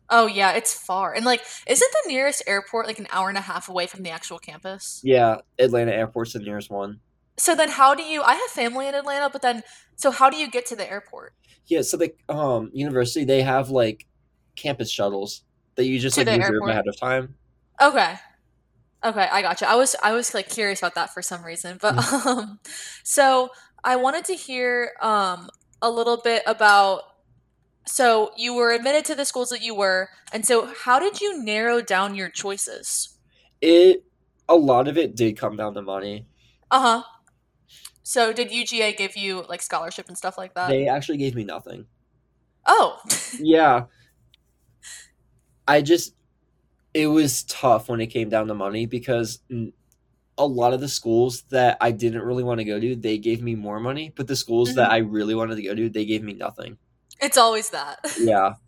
Oh 0.09 0.27
yeah, 0.27 0.53
it's 0.53 0.73
far. 0.73 1.13
And 1.15 1.25
like, 1.25 1.43
isn't 1.67 1.93
the 2.05 2.09
nearest 2.13 2.43
airport 2.47 2.87
like 2.87 2.99
an 2.99 3.09
hour 3.11 3.29
and 3.29 3.39
a 3.39 3.41
half 3.41 3.69
away 3.69 3.87
from 3.87 4.03
the 4.03 4.11
actual 4.11 4.39
campus? 4.39 5.01
Yeah, 5.03 5.39
Atlanta 5.59 5.93
Airport's 5.93 6.33
the 6.33 6.39
nearest 6.39 6.71
one. 6.71 7.01
So 7.39 7.55
then, 7.55 7.69
how 7.71 7.95
do 7.95 8.03
you? 8.03 8.23
I 8.23 8.35
have 8.35 8.51
family 8.51 8.87
in 8.89 8.95
Atlanta, 8.95 9.29
but 9.31 9.43
then, 9.43 9.63
so 9.97 10.11
how 10.11 10.31
do 10.31 10.37
you 10.37 10.49
get 10.51 10.65
to 10.67 10.77
the 10.77 10.91
airport? 10.91 11.35
Yeah, 11.67 11.83
so 11.83 11.97
the 11.97 12.15
um 12.29 12.71
university 12.73 13.25
they 13.25 13.43
have 13.43 13.69
like 13.71 14.07
campus 14.57 14.91
shuttles 14.91 15.43
that 15.77 15.87
you 15.87 15.99
just 15.99 16.15
To 16.15 16.21
like 16.21 16.27
the 16.27 16.37
reserve 16.39 16.55
airport? 16.55 16.71
ahead 16.71 16.89
of 16.89 16.99
time. 16.99 17.35
Okay. 17.81 18.17
Okay, 19.05 19.29
I 19.31 19.43
gotcha. 19.43 19.69
I 19.69 19.77
was 19.77 19.95
I 20.03 20.13
was 20.13 20.35
like 20.35 20.49
curious 20.49 20.81
about 20.81 20.95
that 20.95 21.13
for 21.13 21.23
some 21.23 21.45
reason. 21.45 21.79
But 21.81 21.95
Mm. 21.97 22.27
um 22.27 22.61
so 23.05 23.51
I 23.85 23.97
wanted 23.97 24.25
to 24.27 24.35
hear 24.35 24.93
um 25.01 25.49
a 25.83 25.91
little 25.91 26.17
bit 26.17 26.43
about 26.47 27.03
so 27.87 28.33
you 28.37 28.55
were 28.55 28.73
admitted 28.73 29.05
to 29.07 29.15
the 29.15 29.25
schools 29.25 29.51
that 29.51 29.63
you 29.63 29.75
were, 29.75 30.11
and 30.33 30.45
so 30.47 30.73
how 30.85 30.99
did 30.99 31.21
you 31.21 31.43
narrow 31.43 31.81
down 31.81 32.15
your 32.17 32.31
choices? 32.31 33.19
It 33.61 34.05
a 34.49 34.55
lot 34.57 34.89
of 34.89 34.97
it 34.99 35.15
did 35.17 35.37
come 35.37 35.57
down 35.57 35.75
to 35.75 35.83
money. 35.83 36.27
Uh 36.71 36.81
huh. 36.81 37.03
So 38.03 38.33
did 38.33 38.51
UGA 38.51 38.97
give 38.97 39.17
you 39.17 39.45
like 39.49 39.63
scholarship 39.63 40.09
and 40.09 40.17
stuff 40.17 40.39
like 40.39 40.55
that? 40.55 40.69
They 40.69 40.87
actually 40.89 41.19
gave 41.19 41.35
me 41.35 41.45
nothing. 41.45 41.87
oh. 42.67 43.01
Yeah. 43.39 43.85
I 45.69 45.83
just 45.83 46.15
it 46.97 47.09
was 47.09 47.43
tough 47.45 47.89
when 47.91 48.01
it 48.01 48.07
came 48.07 48.29
down 48.31 48.47
to 48.49 48.55
money 48.55 48.87
because 48.87 49.41
a 50.39 50.47
lot 50.47 50.73
of 50.73 50.81
the 50.81 50.89
schools 50.89 51.43
that 51.51 51.77
I 51.81 51.91
didn't 51.93 52.23
really 52.23 52.43
want 52.43 52.59
to 52.61 52.65
go 52.65 52.81
to, 52.81 52.97
they 52.97 53.19
gave 53.19 53.43
me 53.43 53.55
more 53.55 53.81
money, 53.81 54.13
but 54.17 54.27
the 54.27 54.37
schools 54.37 54.75
that 54.77 54.89
Mhm. 54.89 54.93
I 54.93 54.97
really 54.99 55.35
wanted 55.35 55.57
to 55.57 55.63
go 55.63 55.75
to, 55.75 55.89
they 55.91 56.07
gave 56.07 56.23
me 56.23 56.33
nothing. 56.35 56.79
it's 57.21 57.39
always 57.39 57.71
that. 57.71 57.99
Yeah. 58.19 58.55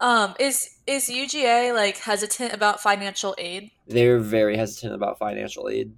Um, 0.00 0.34
is 0.38 0.70
is 0.86 1.08
UGA 1.08 1.72
like 1.74 1.96
hesitant 1.96 2.52
about 2.52 2.80
financial 2.80 3.34
aid? 3.36 3.70
They're 3.88 4.20
very 4.20 4.56
hesitant 4.56 4.94
about 4.94 5.18
financial 5.18 5.68
aid. 5.68 5.92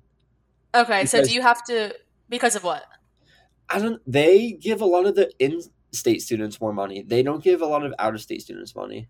Okay, 0.75 1.05
so 1.05 1.23
do 1.23 1.31
you 1.35 1.43
have 1.43 1.63
to 1.65 1.95
because 2.31 2.57
of 2.57 2.65
what? 2.65 2.83
I 3.69 3.79
don't 3.79 4.01
they 4.07 4.53
give 4.53 4.81
a 4.81 4.87
lot 4.87 5.05
of 5.05 5.17
the 5.17 5.31
in-state 5.39 6.23
students 6.23 6.61
more 6.63 6.73
money. 6.73 7.03
They 7.03 7.23
don't 7.23 7.45
give 7.45 7.61
a 7.61 7.67
lot 7.67 7.85
of 7.85 7.93
out-of-state 7.99 8.41
students 8.41 8.75
money. 8.75 9.09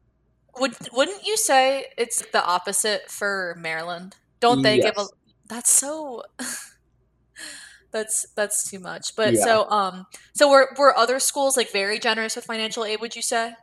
Would 0.59 0.75
wouldn't 0.93 1.25
you 1.27 1.37
say 1.37 1.87
it's 1.97 2.23
the 2.33 2.45
opposite 2.45 3.11
for 3.11 3.57
Maryland? 3.59 4.17
Don't 4.41 4.63
they 4.63 4.79
give 4.79 4.97
a 4.97 5.07
That's 5.49 5.71
so 5.71 6.23
That's 7.93 8.27
that's 8.37 8.71
too 8.71 8.79
much. 8.79 9.17
But 9.17 9.35
Yeah. 9.35 9.45
so 9.45 9.69
um 9.71 10.07
so 10.35 10.49
were 10.51 10.75
were 10.79 10.97
other 10.97 11.19
schools 11.19 11.57
like 11.57 11.71
very 11.73 11.99
generous 11.99 12.37
with 12.37 12.45
financial 12.45 12.85
aid, 12.85 13.01
would 13.01 13.17
you 13.17 13.23
say? 13.23 13.55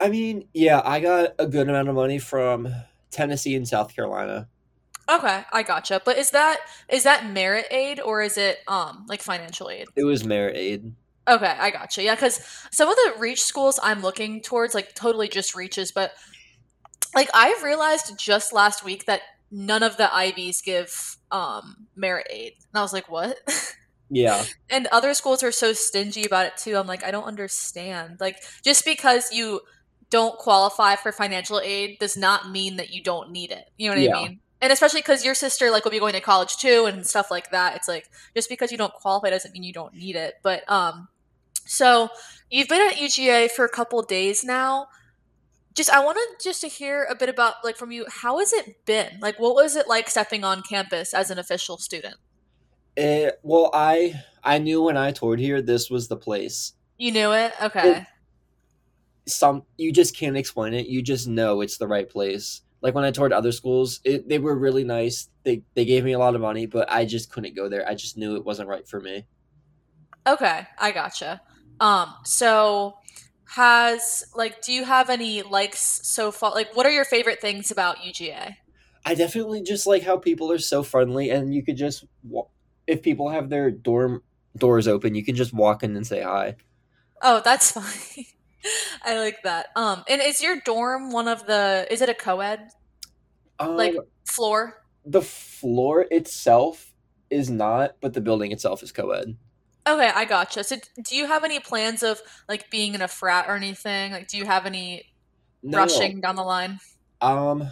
I 0.00 0.08
mean, 0.08 0.48
yeah, 0.52 0.82
I 0.84 1.00
got 1.00 1.34
a 1.38 1.46
good 1.46 1.68
amount 1.68 1.88
of 1.88 1.94
money 1.94 2.18
from 2.18 2.68
Tennessee 3.10 3.54
and 3.54 3.66
South 3.66 3.94
Carolina. 3.94 4.48
Okay, 5.10 5.44
I 5.52 5.62
gotcha. 5.62 6.00
But 6.04 6.18
is 6.18 6.30
that 6.30 6.60
is 6.88 7.02
that 7.02 7.26
merit 7.30 7.66
aid 7.70 8.00
or 8.00 8.22
is 8.22 8.38
it 8.38 8.58
um 8.68 9.04
like 9.08 9.22
financial 9.22 9.70
aid? 9.70 9.88
It 9.96 10.04
was 10.04 10.24
merit 10.24 10.56
aid. 10.56 10.94
Okay, 11.26 11.46
I 11.58 11.70
got 11.70 11.96
you. 11.96 12.04
Yeah, 12.04 12.14
because 12.14 12.40
some 12.70 12.88
of 12.88 12.96
the 12.96 13.14
reach 13.18 13.42
schools 13.42 13.80
I'm 13.82 14.02
looking 14.02 14.42
towards, 14.42 14.74
like 14.74 14.94
totally 14.94 15.28
just 15.28 15.54
reaches, 15.54 15.90
but 15.90 16.12
like 17.14 17.30
I 17.32 17.58
realized 17.64 18.18
just 18.18 18.52
last 18.52 18.84
week 18.84 19.06
that 19.06 19.22
none 19.50 19.82
of 19.82 19.96
the 19.96 20.12
Ivies 20.12 20.60
give 20.60 21.16
um 21.30 21.86
merit 21.96 22.26
aid. 22.30 22.52
And 22.72 22.78
I 22.78 22.82
was 22.82 22.92
like, 22.92 23.10
what? 23.10 23.38
Yeah. 24.10 24.44
and 24.70 24.86
other 24.92 25.12
schools 25.14 25.42
are 25.42 25.50
so 25.50 25.72
stingy 25.72 26.24
about 26.24 26.46
it 26.46 26.56
too. 26.56 26.76
I'm 26.76 26.86
like, 26.86 27.02
I 27.02 27.10
don't 27.10 27.24
understand. 27.24 28.18
Like 28.20 28.36
just 28.62 28.84
because 28.84 29.32
you 29.32 29.62
don't 30.10 30.38
qualify 30.38 30.94
for 30.94 31.10
financial 31.10 31.58
aid 31.58 31.98
does 31.98 32.16
not 32.16 32.50
mean 32.50 32.76
that 32.76 32.90
you 32.90 33.02
don't 33.02 33.30
need 33.30 33.50
it. 33.50 33.70
You 33.76 33.88
know 33.88 33.96
what 33.96 34.02
Yeah. 34.04 34.16
I 34.16 34.22
mean? 34.28 34.40
And 34.60 34.72
especially 34.72 35.00
because 35.00 35.24
your 35.24 35.34
sister 35.34 35.70
like 35.70 35.84
will 35.84 35.90
be 35.90 35.98
going 35.98 36.12
to 36.12 36.20
college 36.20 36.58
too 36.58 36.84
and 36.86 37.04
stuff 37.04 37.30
like 37.30 37.50
that. 37.50 37.76
It's 37.76 37.88
like 37.88 38.08
just 38.36 38.48
because 38.48 38.70
you 38.70 38.78
don't 38.78 38.92
qualify 38.92 39.30
doesn't 39.30 39.52
mean 39.52 39.64
you 39.64 39.72
don't 39.72 39.94
need 39.94 40.16
it. 40.16 40.34
But 40.42 40.70
um, 40.70 41.08
so 41.66 42.08
you've 42.50 42.68
been 42.68 42.86
at 42.86 42.94
UGA 42.94 43.50
for 43.50 43.64
a 43.64 43.68
couple 43.68 44.02
days 44.02 44.44
now. 44.44 44.88
Just 45.74 45.90
I 45.90 46.04
wanted 46.04 46.36
just 46.40 46.60
to 46.60 46.68
hear 46.68 47.06
a 47.10 47.16
bit 47.16 47.28
about 47.28 47.56
like 47.64 47.76
from 47.76 47.90
you. 47.90 48.06
How 48.08 48.38
has 48.38 48.52
it 48.52 48.84
been? 48.86 49.18
Like, 49.20 49.40
what 49.40 49.54
was 49.54 49.74
it 49.74 49.88
like 49.88 50.08
stepping 50.08 50.44
on 50.44 50.62
campus 50.62 51.12
as 51.12 51.30
an 51.30 51.38
official 51.38 51.78
student? 51.78 52.16
It, 52.96 53.40
well, 53.42 53.70
I 53.74 54.22
I 54.44 54.58
knew 54.58 54.82
when 54.82 54.96
I 54.96 55.10
toured 55.10 55.40
here 55.40 55.60
this 55.60 55.90
was 55.90 56.06
the 56.06 56.16
place. 56.16 56.74
You 56.96 57.10
knew 57.10 57.32
it, 57.32 57.52
okay. 57.60 58.06
Some 59.26 59.64
you 59.76 59.90
just 59.90 60.16
can't 60.16 60.36
explain 60.36 60.74
it. 60.74 60.86
You 60.86 61.02
just 61.02 61.26
know 61.26 61.60
it's 61.60 61.78
the 61.78 61.88
right 61.88 62.08
place. 62.08 62.62
Like 62.80 62.94
when 62.94 63.04
I 63.04 63.10
toured 63.10 63.32
other 63.32 63.50
schools, 63.50 64.00
it, 64.04 64.28
they 64.28 64.38
were 64.38 64.54
really 64.54 64.84
nice. 64.84 65.28
They 65.42 65.62
they 65.74 65.84
gave 65.86 66.04
me 66.04 66.12
a 66.12 66.18
lot 66.18 66.36
of 66.36 66.40
money, 66.40 66.66
but 66.66 66.88
I 66.88 67.04
just 67.04 67.32
couldn't 67.32 67.56
go 67.56 67.68
there. 67.68 67.88
I 67.88 67.94
just 67.94 68.16
knew 68.16 68.36
it 68.36 68.44
wasn't 68.44 68.68
right 68.68 68.86
for 68.86 69.00
me. 69.00 69.26
Okay, 70.26 70.66
I 70.78 70.92
gotcha. 70.92 71.40
Um, 71.80 72.14
so 72.24 72.94
has 73.46 74.24
like 74.34 74.62
do 74.62 74.72
you 74.72 74.84
have 74.84 75.10
any 75.10 75.42
likes 75.42 76.00
so 76.04 76.32
far? 76.32 76.52
Like 76.52 76.74
what 76.76 76.86
are 76.86 76.90
your 76.90 77.04
favorite 77.04 77.40
things 77.40 77.70
about 77.70 77.98
UGA? 78.02 78.56
I 79.04 79.14
definitely 79.14 79.62
just 79.62 79.86
like 79.86 80.02
how 80.02 80.16
people 80.16 80.50
are 80.50 80.58
so 80.58 80.82
friendly, 80.82 81.30
and 81.30 81.54
you 81.54 81.62
could 81.62 81.76
just 81.76 82.04
if 82.86 83.02
people 83.02 83.28
have 83.30 83.48
their 83.48 83.70
dorm 83.70 84.22
doors 84.56 84.88
open, 84.88 85.14
you 85.14 85.24
can 85.24 85.34
just 85.36 85.52
walk 85.52 85.82
in 85.82 85.96
and 85.96 86.06
say 86.06 86.22
hi. 86.22 86.56
Oh, 87.22 87.40
that's 87.44 87.70
fine. 87.72 88.24
I 89.04 89.18
like 89.18 89.42
that. 89.44 89.66
Um, 89.76 90.04
and 90.08 90.22
is 90.22 90.42
your 90.42 90.60
dorm 90.64 91.10
one 91.10 91.28
of 91.28 91.46
the 91.46 91.86
is 91.90 92.00
it 92.02 92.08
a 92.08 92.14
co-ed 92.14 92.68
Um, 93.58 93.76
like 93.76 93.94
floor? 94.26 94.74
the 95.04 95.22
floor 95.22 96.06
itself 96.10 96.92
is 97.30 97.50
not, 97.50 97.96
but 98.00 98.14
the 98.14 98.20
building 98.20 98.52
itself 98.52 98.82
is 98.82 98.92
co-ed. 98.92 99.36
Okay, 99.86 100.10
I 100.14 100.24
gotcha. 100.24 100.64
So 100.64 100.76
do 101.02 101.16
you 101.16 101.26
have 101.26 101.44
any 101.44 101.60
plans 101.60 102.02
of 102.02 102.20
like 102.48 102.70
being 102.70 102.94
in 102.94 103.02
a 103.02 103.08
frat 103.08 103.46
or 103.48 103.54
anything? 103.56 104.12
Like 104.12 104.28
do 104.28 104.38
you 104.38 104.46
have 104.46 104.66
any 104.66 105.04
No. 105.62 105.78
rushing 105.78 106.20
down 106.20 106.36
the 106.36 106.42
line? 106.44 106.80
Um, 107.20 107.70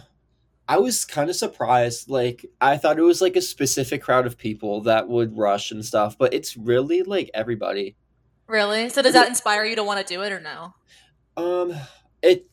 I 0.67 0.77
was 0.79 1.05
kind 1.05 1.29
of 1.29 1.35
surprised. 1.35 2.09
Like, 2.09 2.45
I 2.61 2.77
thought 2.77 2.99
it 2.99 3.03
was 3.03 3.21
like 3.21 3.35
a 3.35 3.41
specific 3.41 4.01
crowd 4.03 4.25
of 4.27 4.37
people 4.37 4.81
that 4.81 5.07
would 5.09 5.37
rush 5.37 5.71
and 5.71 5.85
stuff, 5.85 6.17
but 6.17 6.33
it's 6.33 6.57
really 6.57 7.03
like 7.03 7.29
everybody. 7.33 7.97
Really? 8.47 8.89
So 8.89 9.01
does 9.01 9.13
that 9.13 9.27
inspire 9.27 9.65
you 9.65 9.75
to 9.75 9.83
want 9.83 10.05
to 10.05 10.13
do 10.13 10.21
it 10.21 10.31
or 10.31 10.39
no? 10.39 10.73
Um, 11.37 11.73
it. 12.21 12.47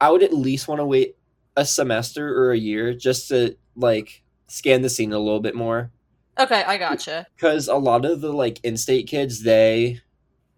I 0.00 0.10
would 0.10 0.22
at 0.22 0.32
least 0.32 0.68
want 0.68 0.80
to 0.80 0.84
wait 0.84 1.16
a 1.56 1.64
semester 1.64 2.36
or 2.36 2.52
a 2.52 2.58
year 2.58 2.94
just 2.94 3.28
to 3.28 3.56
like 3.76 4.22
scan 4.48 4.82
the 4.82 4.90
scene 4.90 5.12
a 5.12 5.18
little 5.18 5.40
bit 5.40 5.54
more, 5.54 5.92
Okay, 6.38 6.62
I 6.66 6.78
gotcha. 6.78 7.26
because 7.36 7.68
a 7.68 7.74
lot 7.76 8.04
of 8.04 8.20
the 8.20 8.32
like 8.32 8.58
in-state 8.64 9.06
kids 9.06 9.42
they, 9.42 10.00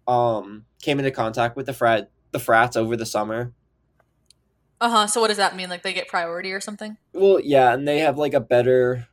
um, 0.07 0.65
came 0.81 0.99
into 0.99 1.11
contact 1.11 1.55
with 1.57 1.65
the 1.65 1.73
frat 1.73 2.09
the 2.31 2.39
frats 2.39 2.75
over 2.75 2.95
the 2.95 3.05
summer. 3.05 3.53
Uh-huh. 4.81 5.07
So 5.07 5.21
what 5.21 5.29
does 5.29 5.37
that 5.37 5.55
mean? 5.55 5.69
Like 5.69 5.83
they 5.83 5.93
get 5.93 6.07
priority 6.07 6.51
or 6.51 6.59
something? 6.59 6.97
Well, 7.13 7.39
yeah, 7.41 7.73
and 7.73 7.87
they 7.87 7.99
have 7.99 8.17
like 8.17 8.33
a 8.33 8.39
better. 8.39 9.07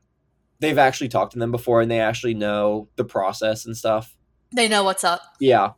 They've 0.60 0.78
actually 0.78 1.08
talked 1.08 1.32
to 1.32 1.38
them 1.38 1.50
before, 1.50 1.80
and 1.80 1.90
they 1.90 2.00
actually 2.00 2.34
know 2.34 2.88
the 2.96 3.04
process 3.04 3.64
and 3.66 3.76
stuff. 3.76 4.14
They 4.54 4.68
know 4.68 4.84
what's 4.84 5.02
up. 5.04 5.22
Yeah, 5.40 5.70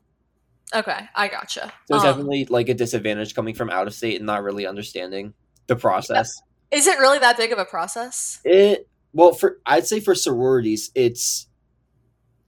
Okay, 0.74 1.06
I 1.14 1.28
gotcha. 1.28 1.72
there's 1.88 2.02
Um, 2.02 2.08
definitely 2.08 2.46
like 2.46 2.68
a 2.68 2.74
disadvantage 2.74 3.34
coming 3.34 3.54
from 3.54 3.70
out 3.70 3.86
of 3.86 3.94
state 3.94 4.16
and 4.16 4.26
not 4.26 4.42
really 4.42 4.66
understanding 4.66 5.34
the 5.68 5.76
process. 5.76 6.42
Is 6.70 6.86
it 6.88 6.98
really 6.98 7.18
that 7.20 7.36
big 7.36 7.52
of 7.52 7.58
a 7.58 7.64
process? 7.64 8.40
It 8.44 8.88
well 9.14 9.32
for 9.32 9.58
I'd 9.64 9.86
say 9.86 10.00
for 10.00 10.14
sororities, 10.14 10.90
it's 10.94 11.46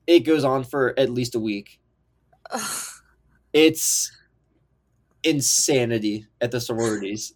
it 0.07 0.21
goes 0.21 0.45
on 0.45 0.65
for 0.65 0.99
at 0.99 1.09
least 1.11 1.35
a 1.35 1.41
week. 1.41 1.81
Ugh. 2.51 2.87
It's 3.53 4.13
insanity 5.23 6.27
at 6.41 6.51
the 6.51 6.61
sororities. 6.61 7.33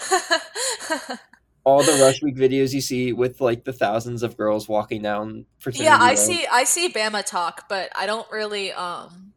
All 1.64 1.82
the 1.82 1.92
rush 2.02 2.22
week 2.22 2.36
videos 2.36 2.72
you 2.72 2.80
see 2.80 3.12
with 3.12 3.40
like 3.40 3.64
the 3.64 3.72
thousands 3.72 4.22
of 4.22 4.36
girls 4.36 4.68
walking 4.68 5.02
down 5.02 5.46
yeah, 5.72 5.96
I 5.98 6.10
row. 6.10 6.14
see 6.16 6.46
I 6.50 6.64
see 6.64 6.88
Bama 6.88 7.24
talk, 7.24 7.68
but 7.68 7.90
I 7.94 8.06
don't 8.06 8.30
really 8.30 8.72
um 8.72 9.32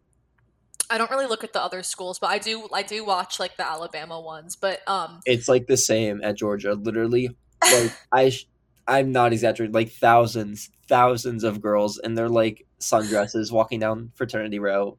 I 0.90 0.98
don't 0.98 1.12
really 1.12 1.28
look 1.28 1.44
at 1.44 1.54
the 1.54 1.62
other 1.62 1.84
schools, 1.84 2.20
but 2.20 2.30
I 2.30 2.40
do 2.40 2.68
I 2.74 2.84
do 2.84 3.06
watch 3.06 3.40
like 3.40 3.58
the 3.58 3.66
Alabama 3.68 4.20
ones. 4.20 4.56
But 4.56 4.88
um 4.88 5.20
It's 5.26 5.48
like 5.48 5.68
the 5.68 5.78
same 5.78 6.22
at 6.24 6.38
Georgia. 6.38 6.74
Literally, 6.74 7.36
like 7.62 7.92
I, 8.12 8.32
I'm 8.88 9.12
not 9.12 9.34
exaggerating. 9.34 9.74
Like 9.74 9.92
thousands, 9.92 10.70
thousands 10.88 11.44
of 11.44 11.62
girls 11.62 12.00
in 12.04 12.16
their 12.16 12.30
like 12.30 12.66
sundresses 12.80 13.52
walking 13.52 13.80
down 13.80 14.12
fraternity 14.16 14.60
row. 14.60 14.98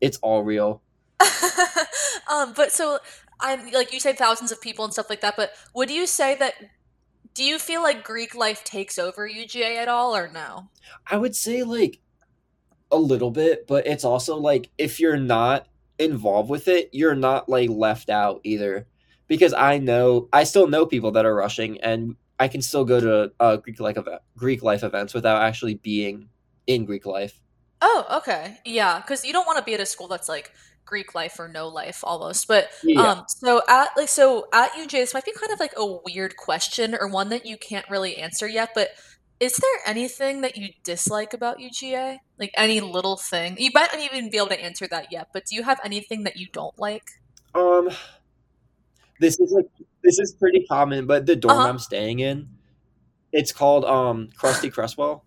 It's 0.00 0.18
all 0.18 0.42
real. 0.42 0.82
um 2.32 2.52
but 2.56 2.72
so 2.72 2.98
I'm 3.40 3.70
like 3.70 3.92
you 3.92 4.00
say 4.00 4.12
thousands 4.12 4.52
of 4.52 4.60
people 4.60 4.84
and 4.84 4.92
stuff 4.92 5.10
like 5.10 5.20
that, 5.20 5.36
but 5.36 5.52
would 5.74 5.90
you 5.90 6.06
say 6.06 6.36
that 6.36 6.54
do 7.34 7.44
you 7.44 7.58
feel 7.58 7.82
like 7.82 8.04
Greek 8.04 8.34
life 8.34 8.62
takes 8.64 8.98
over 8.98 9.28
UGA 9.28 9.76
at 9.76 9.88
all 9.88 10.14
or 10.14 10.30
no? 10.30 10.68
I 11.06 11.16
would 11.16 11.34
say 11.34 11.62
like 11.62 12.00
a 12.90 12.96
little 12.96 13.30
bit, 13.30 13.66
but 13.66 13.86
it's 13.86 14.04
also 14.04 14.36
like 14.36 14.70
if 14.76 15.00
you're 15.00 15.16
not 15.16 15.66
involved 15.98 16.50
with 16.50 16.68
it, 16.68 16.90
you're 16.92 17.14
not 17.14 17.48
like 17.48 17.70
left 17.70 18.10
out 18.10 18.40
either. 18.44 18.86
Because 19.28 19.54
I 19.54 19.78
know 19.78 20.28
I 20.32 20.44
still 20.44 20.66
know 20.66 20.84
people 20.84 21.12
that 21.12 21.24
are 21.24 21.34
rushing, 21.34 21.80
and 21.80 22.16
I 22.38 22.48
can 22.48 22.62
still 22.62 22.84
go 22.84 23.00
to 23.00 23.32
uh, 23.38 23.56
Greek 23.56 23.80
life 23.80 23.96
event, 23.96 24.22
Greek 24.36 24.62
life 24.62 24.82
events 24.82 25.14
without 25.14 25.42
actually 25.42 25.74
being 25.74 26.28
in 26.66 26.84
Greek 26.84 27.06
life. 27.06 27.40
Oh, 27.80 28.06
okay. 28.18 28.58
Yeah, 28.64 29.00
because 29.00 29.24
you 29.24 29.32
don't 29.32 29.46
want 29.46 29.58
to 29.58 29.64
be 29.64 29.74
at 29.74 29.80
a 29.80 29.86
school 29.86 30.08
that's 30.08 30.28
like 30.28 30.52
Greek 30.84 31.14
life 31.14 31.38
or 31.38 31.48
no 31.48 31.68
life 31.68 32.00
almost. 32.02 32.48
But 32.48 32.70
Yeah. 32.84 33.12
um 33.12 33.24
so 33.28 33.62
at 33.68 33.90
like 33.96 34.08
so 34.08 34.46
at 34.52 34.72
UJ, 34.72 34.90
this 34.90 35.14
might 35.14 35.24
be 35.24 35.32
kind 35.32 35.52
of 35.52 35.60
like 35.60 35.72
a 35.76 35.98
weird 36.04 36.36
question 36.36 36.94
or 36.94 37.08
one 37.08 37.28
that 37.30 37.46
you 37.46 37.56
can't 37.56 37.88
really 37.88 38.16
answer 38.16 38.48
yet, 38.48 38.70
but 38.74 38.90
is 39.40 39.56
there 39.56 39.80
anything 39.86 40.42
that 40.42 40.56
you 40.56 40.68
dislike 40.84 41.34
about 41.34 41.58
UGA? 41.58 42.18
Like 42.38 42.52
any 42.56 42.80
little 42.80 43.16
thing? 43.16 43.56
You 43.58 43.70
might 43.74 43.88
not 43.92 44.00
even 44.00 44.30
be 44.30 44.36
able 44.36 44.48
to 44.48 44.60
answer 44.62 44.86
that 44.88 45.10
yet, 45.10 45.28
but 45.32 45.46
do 45.46 45.56
you 45.56 45.64
have 45.64 45.80
anything 45.84 46.22
that 46.24 46.36
you 46.36 46.46
don't 46.52 46.78
like? 46.78 47.02
Um, 47.54 47.90
this 49.22 49.40
is 49.40 49.52
like 49.52 49.66
this 50.02 50.18
is 50.18 50.34
pretty 50.38 50.66
common, 50.66 51.06
but 51.06 51.26
the 51.26 51.36
dorm 51.36 51.58
Uh-huh. 51.58 51.68
I'm 51.68 51.78
staying 51.78 52.18
in, 52.18 52.48
it's 53.32 53.52
called 53.52 53.84
um 53.84 54.28
Krusty 54.36 54.70
Creswell. 54.70 55.24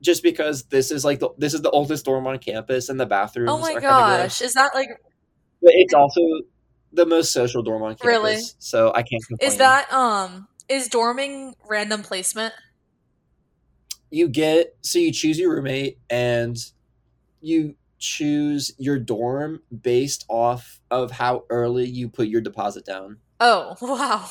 Just 0.00 0.22
because 0.22 0.64
this 0.64 0.92
is 0.92 1.04
like 1.04 1.18
the 1.18 1.30
this 1.38 1.54
is 1.54 1.62
the 1.62 1.70
oldest 1.70 2.04
dorm 2.04 2.26
on 2.28 2.38
campus, 2.38 2.88
and 2.88 3.00
the 3.00 3.06
bathrooms. 3.06 3.50
Oh 3.52 3.58
my 3.58 3.80
gosh, 3.80 4.40
is 4.40 4.52
that 4.54 4.72
like 4.74 4.90
But 5.60 5.72
it's 5.74 5.94
also 5.94 6.20
the 6.92 7.06
most 7.06 7.32
social 7.32 7.62
dorm 7.62 7.82
on 7.82 7.96
campus. 7.96 8.06
Really? 8.06 8.38
So 8.58 8.92
I 8.94 9.02
can't 9.02 9.24
complain. 9.26 9.50
is 9.50 9.58
that 9.58 9.92
um 9.92 10.46
is 10.68 10.88
dorming 10.88 11.54
random 11.68 12.02
placement? 12.02 12.54
you 14.10 14.26
get 14.26 14.74
so 14.80 14.98
you 14.98 15.12
choose 15.12 15.38
your 15.38 15.54
roommate 15.54 15.98
and 16.08 16.56
you 17.42 17.74
choose 17.98 18.72
your 18.78 18.98
dorm 18.98 19.60
based 19.82 20.24
off 20.28 20.80
of 20.90 21.10
how 21.12 21.44
early 21.50 21.86
you 21.86 22.08
put 22.08 22.28
your 22.28 22.40
deposit 22.40 22.84
down. 22.84 23.18
Oh 23.40 23.76
wow. 23.82 24.28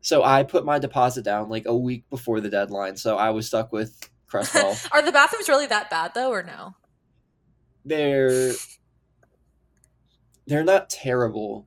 So 0.00 0.22
I 0.22 0.42
put 0.42 0.64
my 0.64 0.78
deposit 0.78 1.24
down 1.24 1.48
like 1.48 1.66
a 1.66 1.76
week 1.76 2.08
before 2.10 2.40
the 2.40 2.48
deadline, 2.48 2.96
so 2.96 3.16
I 3.16 3.30
was 3.30 3.46
stuck 3.46 3.72
with 3.72 4.08
Creswell. 4.26 4.76
Are 4.92 5.02
the 5.02 5.12
bathrooms 5.12 5.48
really 5.48 5.66
that 5.66 5.90
bad 5.90 6.12
though, 6.14 6.30
or 6.30 6.42
no? 6.42 6.74
they're 7.84 8.52
they're 10.46 10.64
not 10.64 10.90
terrible. 10.90 11.66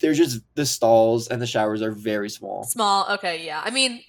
They're 0.00 0.14
just 0.14 0.40
the 0.54 0.66
stalls 0.66 1.28
and 1.28 1.42
the 1.42 1.46
showers 1.46 1.82
are 1.82 1.90
very 1.90 2.30
small. 2.30 2.64
Small. 2.64 3.06
Okay, 3.14 3.44
yeah. 3.44 3.60
I 3.64 3.70
mean, 3.70 4.00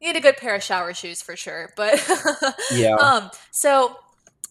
you 0.00 0.12
need 0.12 0.16
a 0.16 0.20
good 0.20 0.36
pair 0.36 0.54
of 0.54 0.62
shower 0.62 0.94
shoes 0.94 1.22
for 1.22 1.36
sure. 1.36 1.70
But 1.76 2.00
Yeah. 2.72 2.94
um, 2.96 3.30
so 3.50 3.96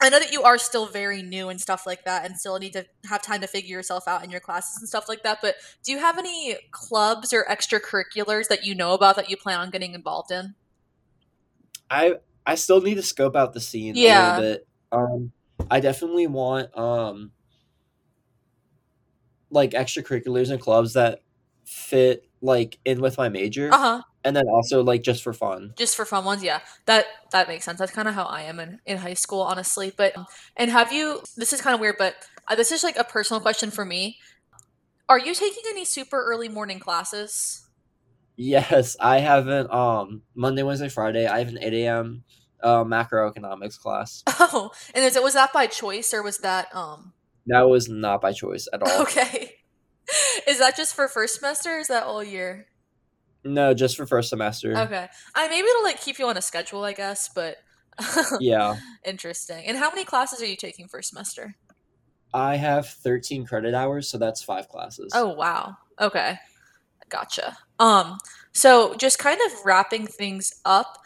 I 0.01 0.09
know 0.09 0.19
that 0.19 0.31
you 0.31 0.41
are 0.43 0.57
still 0.57 0.87
very 0.87 1.21
new 1.21 1.49
and 1.49 1.61
stuff 1.61 1.85
like 1.85 2.03
that, 2.05 2.25
and 2.25 2.37
still 2.37 2.57
need 2.57 2.73
to 2.73 2.85
have 3.07 3.21
time 3.21 3.41
to 3.41 3.47
figure 3.47 3.77
yourself 3.77 4.07
out 4.07 4.23
in 4.23 4.31
your 4.31 4.39
classes 4.39 4.77
and 4.81 4.89
stuff 4.89 5.07
like 5.07 5.23
that. 5.23 5.39
But 5.41 5.55
do 5.85 5.91
you 5.91 5.99
have 5.99 6.17
any 6.17 6.57
clubs 6.71 7.31
or 7.33 7.45
extracurriculars 7.45 8.47
that 8.47 8.65
you 8.65 8.73
know 8.75 8.93
about 8.93 9.15
that 9.17 9.29
you 9.29 9.37
plan 9.37 9.59
on 9.59 9.69
getting 9.69 9.93
involved 9.93 10.31
in? 10.31 10.55
I 11.89 12.15
I 12.45 12.55
still 12.55 12.81
need 12.81 12.95
to 12.95 13.03
scope 13.03 13.35
out 13.35 13.53
the 13.53 13.59
scene 13.61 13.95
Yeah. 13.95 14.35
a 14.35 14.35
little 14.37 14.41
bit. 14.41 14.67
Um 14.91 15.31
I 15.69 15.79
definitely 15.79 16.27
want 16.27 16.75
um 16.77 17.31
like 19.49 19.71
extracurriculars 19.71 20.49
and 20.49 20.61
clubs 20.61 20.93
that 20.93 21.19
fit 21.65 22.25
like 22.41 22.79
in 22.85 23.01
with 23.01 23.17
my 23.17 23.29
major 23.29 23.69
Uh 23.71 23.77
huh. 23.77 24.01
And 24.23 24.35
then 24.35 24.47
also 24.47 24.83
like 24.83 25.03
just 25.03 25.23
for 25.23 25.33
fun. 25.33 25.73
Just 25.77 25.95
for 25.95 26.05
fun 26.05 26.25
ones, 26.25 26.43
yeah. 26.43 26.59
That 26.85 27.05
that 27.31 27.47
makes 27.47 27.65
sense. 27.65 27.79
That's 27.79 27.91
kind 27.91 28.07
of 28.07 28.13
how 28.13 28.23
I 28.23 28.43
am 28.43 28.59
in, 28.59 28.79
in 28.85 28.97
high 28.97 29.13
school, 29.15 29.41
honestly. 29.41 29.91
But 29.95 30.13
and 30.55 30.71
have 30.71 30.91
you? 30.91 31.21
This 31.37 31.53
is 31.53 31.61
kind 31.61 31.73
of 31.73 31.79
weird, 31.79 31.95
but 31.97 32.15
uh, 32.47 32.55
this 32.55 32.71
is 32.71 32.83
like 32.83 32.97
a 32.97 33.03
personal 33.03 33.41
question 33.41 33.71
for 33.71 33.85
me. 33.85 34.17
Are 35.09 35.19
you 35.19 35.33
taking 35.33 35.63
any 35.69 35.85
super 35.85 36.23
early 36.23 36.49
morning 36.49 36.79
classes? 36.79 37.67
Yes, 38.37 38.95
I 38.99 39.19
haven't 39.19 39.71
um 39.71 40.23
Monday, 40.35 40.63
Wednesday, 40.63 40.89
Friday. 40.89 41.27
I 41.27 41.39
have 41.39 41.49
an 41.49 41.59
eight 41.61 41.73
AM 41.73 42.23
uh, 42.63 42.83
macroeconomics 42.83 43.79
class. 43.79 44.23
Oh, 44.39 44.71
and 44.93 45.03
is 45.03 45.15
it 45.15 45.23
was 45.23 45.33
that 45.33 45.53
by 45.53 45.67
choice 45.67 46.13
or 46.13 46.23
was 46.23 46.39
that 46.39 46.73
um 46.75 47.13
That 47.47 47.69
was 47.69 47.89
not 47.89 48.21
by 48.21 48.33
choice 48.33 48.67
at 48.73 48.81
all. 48.83 49.01
okay? 49.03 49.57
Is 50.47 50.59
that 50.59 50.75
just 50.75 50.95
for 50.95 51.07
first 51.07 51.35
semester? 51.35 51.77
Or 51.77 51.79
is 51.79 51.87
that 51.87 52.03
all 52.03 52.23
year? 52.23 52.67
No, 53.43 53.73
just 53.73 53.97
for 53.97 54.05
first 54.05 54.29
semester. 54.29 54.77
Okay, 54.77 55.07
I 55.35 55.47
maybe 55.47 55.67
it'll 55.67 55.83
like 55.83 55.99
keep 56.01 56.19
you 56.19 56.27
on 56.27 56.37
a 56.37 56.41
schedule, 56.41 56.83
I 56.83 56.93
guess. 56.93 57.29
But 57.33 57.57
Yeah. 58.39 58.77
interesting. 59.05 59.65
And 59.65 59.77
how 59.77 59.89
many 59.89 60.05
classes 60.05 60.41
are 60.41 60.45
you 60.45 60.55
taking 60.55 60.87
first 60.87 61.09
semester? 61.09 61.55
I 62.33 62.55
have 62.55 62.87
13 62.87 63.45
credit 63.45 63.73
hours, 63.73 64.09
so 64.09 64.17
that's 64.17 64.41
five 64.41 64.69
classes. 64.69 65.11
Oh 65.15 65.33
wow. 65.33 65.75
Okay. 65.99 66.37
Gotcha. 67.09 67.57
Um 67.79 68.17
so 68.53 68.95
just 68.95 69.19
kind 69.19 69.39
of 69.47 69.65
wrapping 69.65 70.07
things 70.07 70.53
up. 70.65 70.97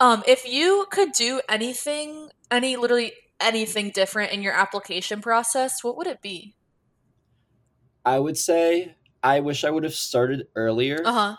Um 0.00 0.22
if 0.26 0.46
you 0.46 0.86
could 0.90 1.12
do 1.12 1.40
anything, 1.48 2.30
any 2.50 2.76
literally 2.76 3.12
anything 3.40 3.90
different 3.90 4.32
in 4.32 4.42
your 4.42 4.54
application 4.54 5.20
process, 5.20 5.82
what 5.82 5.96
would 5.96 6.06
it 6.06 6.22
be? 6.22 6.54
I 8.04 8.18
would 8.18 8.38
say 8.38 8.94
I 9.22 9.40
wish 9.40 9.64
I 9.64 9.70
would 9.70 9.84
have 9.84 9.94
started 9.94 10.46
earlier. 10.54 11.00
Uh-huh. 11.04 11.36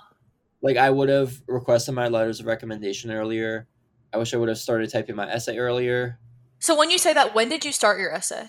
Like 0.66 0.78
I 0.78 0.90
would 0.90 1.10
have 1.10 1.44
requested 1.48 1.94
my 1.94 2.08
letters 2.08 2.40
of 2.40 2.48
recommendation 2.48 3.12
earlier. 3.12 3.68
I 4.12 4.18
wish 4.18 4.34
I 4.34 4.38
would 4.38 4.50
have 4.50 4.58
started 4.58 4.90
typing 4.92 5.16
my 5.16 5.30
essay 5.30 5.60
earlier. 5.60 6.18
So 6.58 6.76
when 6.76 6.90
you 6.90 6.98
say 6.98 7.14
that, 7.14 7.36
when 7.36 7.50
did 7.50 7.64
you 7.64 7.72
start 7.72 8.00
your 8.00 8.12
essay? 8.12 8.48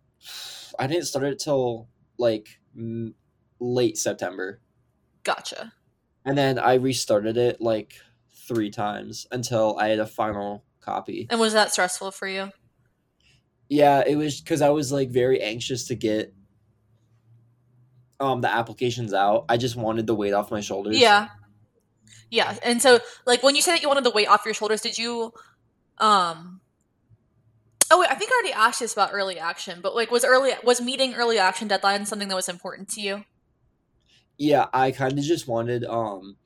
I 0.80 0.88
didn't 0.88 1.04
start 1.04 1.24
it 1.26 1.38
till 1.38 1.86
like 2.18 2.58
m- 2.76 3.14
late 3.60 3.96
September. 3.96 4.60
Gotcha. 5.22 5.72
And 6.24 6.36
then 6.36 6.58
I 6.58 6.74
restarted 6.74 7.36
it 7.36 7.60
like 7.60 7.94
3 8.48 8.68
times 8.72 9.28
until 9.30 9.78
I 9.78 9.86
had 9.86 10.00
a 10.00 10.06
final 10.06 10.64
copy. 10.80 11.28
And 11.30 11.38
was 11.38 11.52
that 11.52 11.70
stressful 11.70 12.10
for 12.10 12.26
you? 12.26 12.50
Yeah, 13.68 14.02
it 14.04 14.16
was 14.16 14.40
cuz 14.40 14.62
I 14.62 14.70
was 14.70 14.90
like 14.90 15.10
very 15.10 15.40
anxious 15.40 15.86
to 15.86 15.94
get 15.94 16.34
um 18.20 18.40
the 18.40 18.52
applications 18.52 19.12
out. 19.12 19.44
I 19.48 19.56
just 19.56 19.76
wanted 19.76 20.06
the 20.06 20.14
weight 20.14 20.32
off 20.32 20.50
my 20.50 20.60
shoulders. 20.60 20.98
Yeah. 20.98 21.28
Yeah. 22.30 22.56
And 22.62 22.82
so 22.82 23.00
like 23.26 23.42
when 23.42 23.54
you 23.54 23.62
say 23.62 23.72
that 23.72 23.82
you 23.82 23.88
wanted 23.88 24.04
the 24.04 24.10
weight 24.10 24.28
off 24.28 24.44
your 24.44 24.54
shoulders, 24.54 24.80
did 24.80 24.98
you 24.98 25.32
um 25.98 26.60
Oh 27.88 28.00
wait, 28.00 28.10
I 28.10 28.14
think 28.16 28.32
I 28.32 28.40
already 28.40 28.52
asked 28.52 28.80
this 28.80 28.92
about 28.92 29.10
early 29.12 29.38
action, 29.38 29.78
but 29.80 29.94
like 29.94 30.10
was 30.10 30.24
early 30.24 30.52
was 30.64 30.80
meeting 30.80 31.14
early 31.14 31.38
action 31.38 31.68
deadline 31.68 32.04
something 32.06 32.28
that 32.28 32.34
was 32.34 32.48
important 32.48 32.88
to 32.90 33.00
you? 33.00 33.24
yeah 34.38 34.66
i 34.72 34.90
kind 34.90 35.18
of 35.18 35.24
just 35.24 35.48
wanted 35.48 35.84
um 35.84 36.36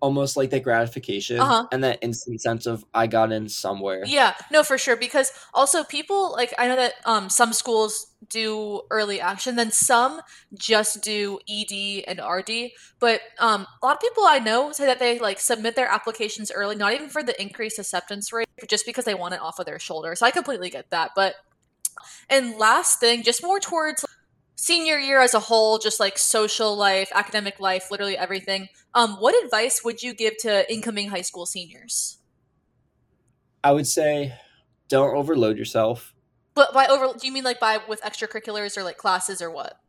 almost 0.00 0.36
like 0.36 0.50
that 0.50 0.62
gratification 0.62 1.40
Uh-huh. 1.40 1.66
and 1.72 1.82
that 1.82 1.98
instant 2.02 2.40
sense 2.40 2.66
of 2.66 2.84
i 2.92 3.06
got 3.06 3.32
in 3.32 3.48
somewhere 3.48 4.02
Yeah, 4.06 4.34
no, 4.52 4.62
for 4.62 4.76
sure. 4.78 4.96
Because 4.96 5.32
also 5.54 5.82
people 5.84 6.32
like 6.32 6.52
I 6.58 6.68
know 6.68 6.76
that 6.76 6.94
um 7.04 7.30
some 7.30 7.52
schools 7.52 8.06
do 8.28 8.82
early 8.90 9.20
action, 9.20 9.56
then 9.56 9.70
some 9.70 10.20
just 10.54 11.02
do 11.02 11.38
ED 11.48 12.04
and 12.06 12.20
RD. 12.20 12.72
But 13.00 13.20
um 13.38 13.66
a 13.82 13.86
lot 13.86 13.96
of 13.96 14.00
people 14.00 14.24
I 14.26 14.38
know 14.38 14.72
say 14.72 14.86
that 14.86 14.98
they 14.98 15.18
like 15.18 15.40
submit 15.40 15.76
their 15.76 15.88
applications 15.88 16.50
early, 16.52 16.76
not 16.76 16.92
even 16.92 17.08
for 17.08 17.22
the 17.22 17.40
increased 17.40 17.78
acceptance 17.78 18.32
rate, 18.32 18.48
but 18.60 18.68
just 18.68 18.84
because 18.86 19.04
they 19.06 19.14
want 19.14 19.34
it 19.34 19.40
off 19.40 19.58
of 19.58 19.66
their 19.66 19.78
shoulders. 19.78 20.18
So 20.20 20.26
I 20.26 20.30
completely 20.30 20.70
get 20.70 20.90
that. 20.90 21.12
But 21.16 21.34
and 22.28 22.56
last 22.58 23.00
thing, 23.00 23.22
just 23.22 23.42
more 23.42 23.60
towards 23.60 24.04
senior 24.66 24.98
year 24.98 25.20
as 25.20 25.32
a 25.34 25.40
whole, 25.40 25.78
just 25.78 26.00
like 26.00 26.18
social 26.18 26.76
life, 26.76 27.10
academic 27.14 27.60
life, 27.60 27.90
literally 27.90 28.18
everything. 28.18 28.68
Um, 28.94 29.16
what 29.20 29.34
advice 29.44 29.82
would 29.84 30.02
you 30.02 30.12
give 30.12 30.36
to 30.38 30.70
incoming 30.72 31.08
high 31.10 31.22
school 31.22 31.46
seniors? 31.46 32.18
i 33.64 33.72
would 33.72 33.86
say 33.86 34.32
don't 34.88 35.16
overload 35.16 35.56
yourself 35.58 36.14
But 36.54 36.72
by 36.72 36.86
over, 36.86 37.18
do 37.18 37.26
you 37.26 37.32
mean 37.32 37.44
like 37.44 37.58
by 37.58 37.80
with 37.88 38.00
extracurriculars 38.02 38.76
or 38.76 38.84
like 38.84 38.96
classes 38.96 39.42
or 39.42 39.50
what? 39.50 39.80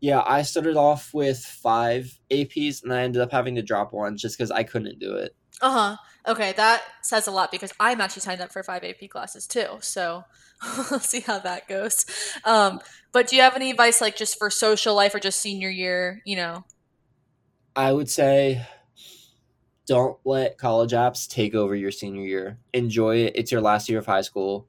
yeah 0.00 0.22
i 0.26 0.42
started 0.42 0.76
off 0.76 1.12
with 1.12 1.38
five 1.38 2.18
aps 2.30 2.82
and 2.82 2.92
i 2.92 3.02
ended 3.02 3.20
up 3.20 3.32
having 3.32 3.56
to 3.56 3.62
drop 3.62 3.92
one 3.92 4.16
just 4.16 4.38
because 4.38 4.50
i 4.50 4.62
couldn't 4.62 4.98
do 4.98 5.14
it 5.14 5.34
Uh 5.60 5.70
huh. 5.70 5.96
Okay, 6.26 6.52
that 6.52 6.82
says 7.02 7.26
a 7.26 7.30
lot 7.30 7.50
because 7.50 7.72
I'm 7.80 8.00
actually 8.00 8.22
signed 8.22 8.40
up 8.40 8.52
for 8.52 8.62
five 8.62 8.84
AP 8.84 9.08
classes 9.10 9.46
too. 9.46 9.78
So 9.80 10.24
we'll 10.90 11.00
see 11.00 11.20
how 11.20 11.38
that 11.40 11.68
goes. 11.68 12.04
Um, 12.44 12.80
but 13.12 13.26
do 13.28 13.36
you 13.36 13.42
have 13.42 13.56
any 13.56 13.70
advice 13.70 14.00
like 14.00 14.16
just 14.16 14.38
for 14.38 14.50
social 14.50 14.94
life 14.94 15.14
or 15.14 15.20
just 15.20 15.40
senior 15.40 15.70
year? 15.70 16.22
You 16.24 16.36
know. 16.36 16.64
i 17.76 17.92
would 17.92 18.08
say 18.10 18.66
don't 19.86 20.18
let 20.24 20.58
college 20.58 20.92
apps 20.92 21.28
take 21.28 21.54
over 21.54 21.74
your 21.74 21.90
senior 21.90 22.24
year 22.24 22.58
enjoy 22.72 23.16
it 23.16 23.32
it's 23.36 23.50
your 23.52 23.60
last 23.60 23.88
year 23.88 23.98
of 23.98 24.06
high 24.06 24.20
school 24.20 24.66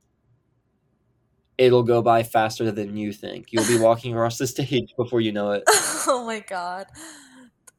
it'll 1.57 1.83
go 1.83 2.01
by 2.01 2.23
faster 2.23 2.71
than 2.71 2.95
you 2.95 3.11
think 3.11 3.47
you'll 3.51 3.67
be 3.67 3.77
walking 3.77 4.13
across 4.13 4.37
the 4.37 4.47
stage 4.55 4.93
before 4.97 5.21
you 5.21 5.31
know 5.31 5.51
it 5.51 5.63
oh 6.07 6.23
my 6.25 6.39
god. 6.39 6.85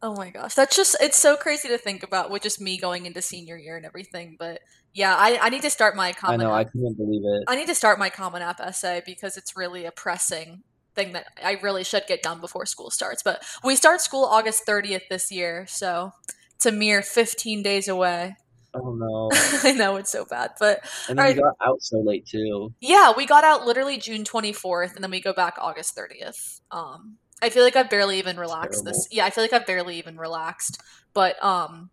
Oh 0.03 0.15
my 0.17 0.31
gosh. 0.31 0.55
That's 0.55 0.75
just 0.75 0.97
it's 1.01 1.19
so 1.19 1.37
crazy 1.37 1.69
to 1.69 1.79
think 1.79 2.03
about 2.03 2.31
with 2.31 2.43
just 2.43 2.61
me 2.61 2.79
going 2.79 3.07
into 3.07 3.21
senior 3.21 3.57
year 3.57 3.77
and 3.77 3.85
everything. 3.85 4.37
But 4.39 4.61
yeah, 4.95 5.15
I, 5.17 5.39
I 5.41 5.49
need 5.51 5.63
to 5.63 5.71
start 5.71 5.95
my 5.95 6.13
common. 6.13 6.41
i 6.41 6.45
know 6.45 6.51
i 6.53 6.63
app. 6.63 6.73
couldn't 6.73 6.97
believe 6.97 7.23
it 7.25 7.45
I 7.47 7.55
need 7.57 7.69
to 7.69 7.75
start 7.75 7.99
my 7.99 8.09
common 8.11 8.43
app 8.43 8.61
essay 8.61 9.03
because 9.05 9.37
it's 9.37 9.57
really 9.57 9.85
a 9.85 9.93
pressing 9.93 10.63
thing 10.95 11.13
that 11.13 11.27
I 11.45 11.59
really 11.63 11.85
should 11.85 12.05
get 12.09 12.23
done 12.23 12.41
before 12.41 12.67
school 12.67 12.91
starts. 12.91 13.23
But 13.23 13.43
we 13.63 13.77
start 13.77 14.01
school 14.01 14.25
August 14.25 14.67
30th 14.67 15.09
this 15.09 15.31
year, 15.31 15.67
so 15.69 16.13
it's 16.57 16.67
a 16.67 16.73
mere 16.73 17.03
15 17.03 17.63
days 17.63 17.87
away. 17.87 18.37
Oh 18.75 18.95
no! 18.95 19.31
I 19.69 19.73
know 19.73 19.97
it's 19.97 20.11
so 20.11 20.25
bad, 20.25 20.53
but 20.59 20.81
And 21.09 21.19
then 21.19 21.25
Alright. 21.27 21.37
we 21.37 21.43
got 21.43 21.57
out 21.61 21.83
so 21.83 21.99
late 22.01 22.27
too. 22.27 22.73
yeah, 22.81 23.13
we 23.17 23.27
got 23.27 23.45
out 23.45 23.67
literally 23.67 23.99
June 23.99 24.25
24th 24.25 24.95
and 24.95 25.03
then 25.05 25.11
we 25.11 25.21
go 25.21 25.33
back 25.33 25.57
August 25.59 25.97
30th. 25.97 26.61
Um 26.71 27.19
I 27.43 27.51
feel 27.51 27.65
like 27.65 27.77
I've 27.77 27.91
barely 27.91 28.19
even 28.19 28.37
relaxed 28.37 28.85
this. 28.85 29.09
Yeah, 29.11 29.25
I 29.25 29.31
feel 29.31 29.43
like 29.45 29.53
I've 29.53 29.67
barely 29.67 29.99
even 29.99 30.17
relaxed. 30.17 30.81
But 31.15 31.43
um 31.45 31.91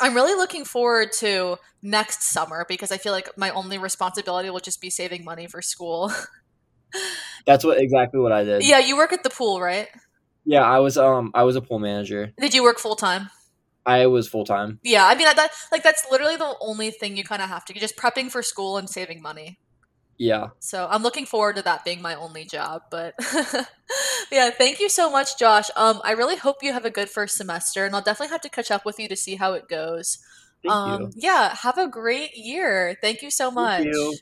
I'm 0.00 0.14
really 0.14 0.34
looking 0.34 0.64
forward 0.64 1.10
to 1.20 1.56
next 1.82 2.24
summer 2.24 2.66
because 2.68 2.92
I 2.92 2.98
feel 2.98 3.12
like 3.12 3.30
my 3.36 3.50
only 3.50 3.78
responsibility 3.78 4.50
will 4.50 4.60
just 4.60 4.80
be 4.80 4.90
saving 4.90 5.24
money 5.24 5.46
for 5.46 5.62
school. 5.62 6.12
That's 7.46 7.64
what 7.64 7.80
exactly 7.80 8.20
what 8.20 8.32
I 8.32 8.44
did. 8.44 8.62
yeah, 8.64 8.78
you 8.78 8.96
work 8.96 9.12
at 9.12 9.22
the 9.22 9.30
pool, 9.30 9.60
right? 9.60 9.88
Yeah, 10.44 10.62
I 10.62 10.78
was 10.80 10.96
um 10.98 11.30
I 11.34 11.44
was 11.44 11.56
a 11.56 11.60
pool 11.60 11.78
manager. 11.78 12.32
Did 12.38 12.54
you 12.54 12.62
work 12.62 12.78
full 12.78 12.96
time? 12.96 13.30
I 13.84 14.06
was 14.06 14.28
full 14.28 14.44
time. 14.44 14.80
Yeah, 14.82 15.06
I 15.06 15.14
mean 15.14 15.24
that 15.24 15.50
like 15.72 15.82
that's 15.82 16.06
literally 16.10 16.36
the 16.36 16.54
only 16.60 16.90
thing 16.90 17.16
you 17.16 17.24
kind 17.24 17.42
of 17.42 17.48
have 17.48 17.64
to 17.66 17.74
just 17.74 17.96
prepping 17.96 18.30
for 18.30 18.42
school 18.42 18.76
and 18.76 18.88
saving 18.88 19.22
money. 19.22 19.58
Yeah. 20.18 20.48
So 20.60 20.86
I'm 20.90 21.02
looking 21.02 21.26
forward 21.26 21.56
to 21.56 21.62
that 21.62 21.84
being 21.84 22.00
my 22.00 22.14
only 22.14 22.44
job. 22.44 22.82
But 22.90 23.14
yeah, 24.32 24.50
thank 24.50 24.80
you 24.80 24.88
so 24.88 25.10
much, 25.10 25.38
Josh. 25.38 25.70
Um, 25.76 26.00
I 26.04 26.12
really 26.12 26.36
hope 26.36 26.62
you 26.62 26.72
have 26.72 26.84
a 26.84 26.90
good 26.90 27.10
first 27.10 27.36
semester, 27.36 27.84
and 27.84 27.94
I'll 27.94 28.02
definitely 28.02 28.32
have 28.32 28.40
to 28.42 28.48
catch 28.48 28.70
up 28.70 28.84
with 28.84 28.98
you 28.98 29.08
to 29.08 29.16
see 29.16 29.36
how 29.36 29.52
it 29.52 29.68
goes. 29.68 30.18
Thank 30.62 30.74
um, 30.74 31.02
you. 31.02 31.10
yeah, 31.16 31.54
have 31.54 31.78
a 31.78 31.88
great 31.88 32.36
year. 32.36 32.96
Thank 33.00 33.22
you 33.22 33.30
so 33.30 33.50
much. 33.50 33.84
you. 33.84 34.16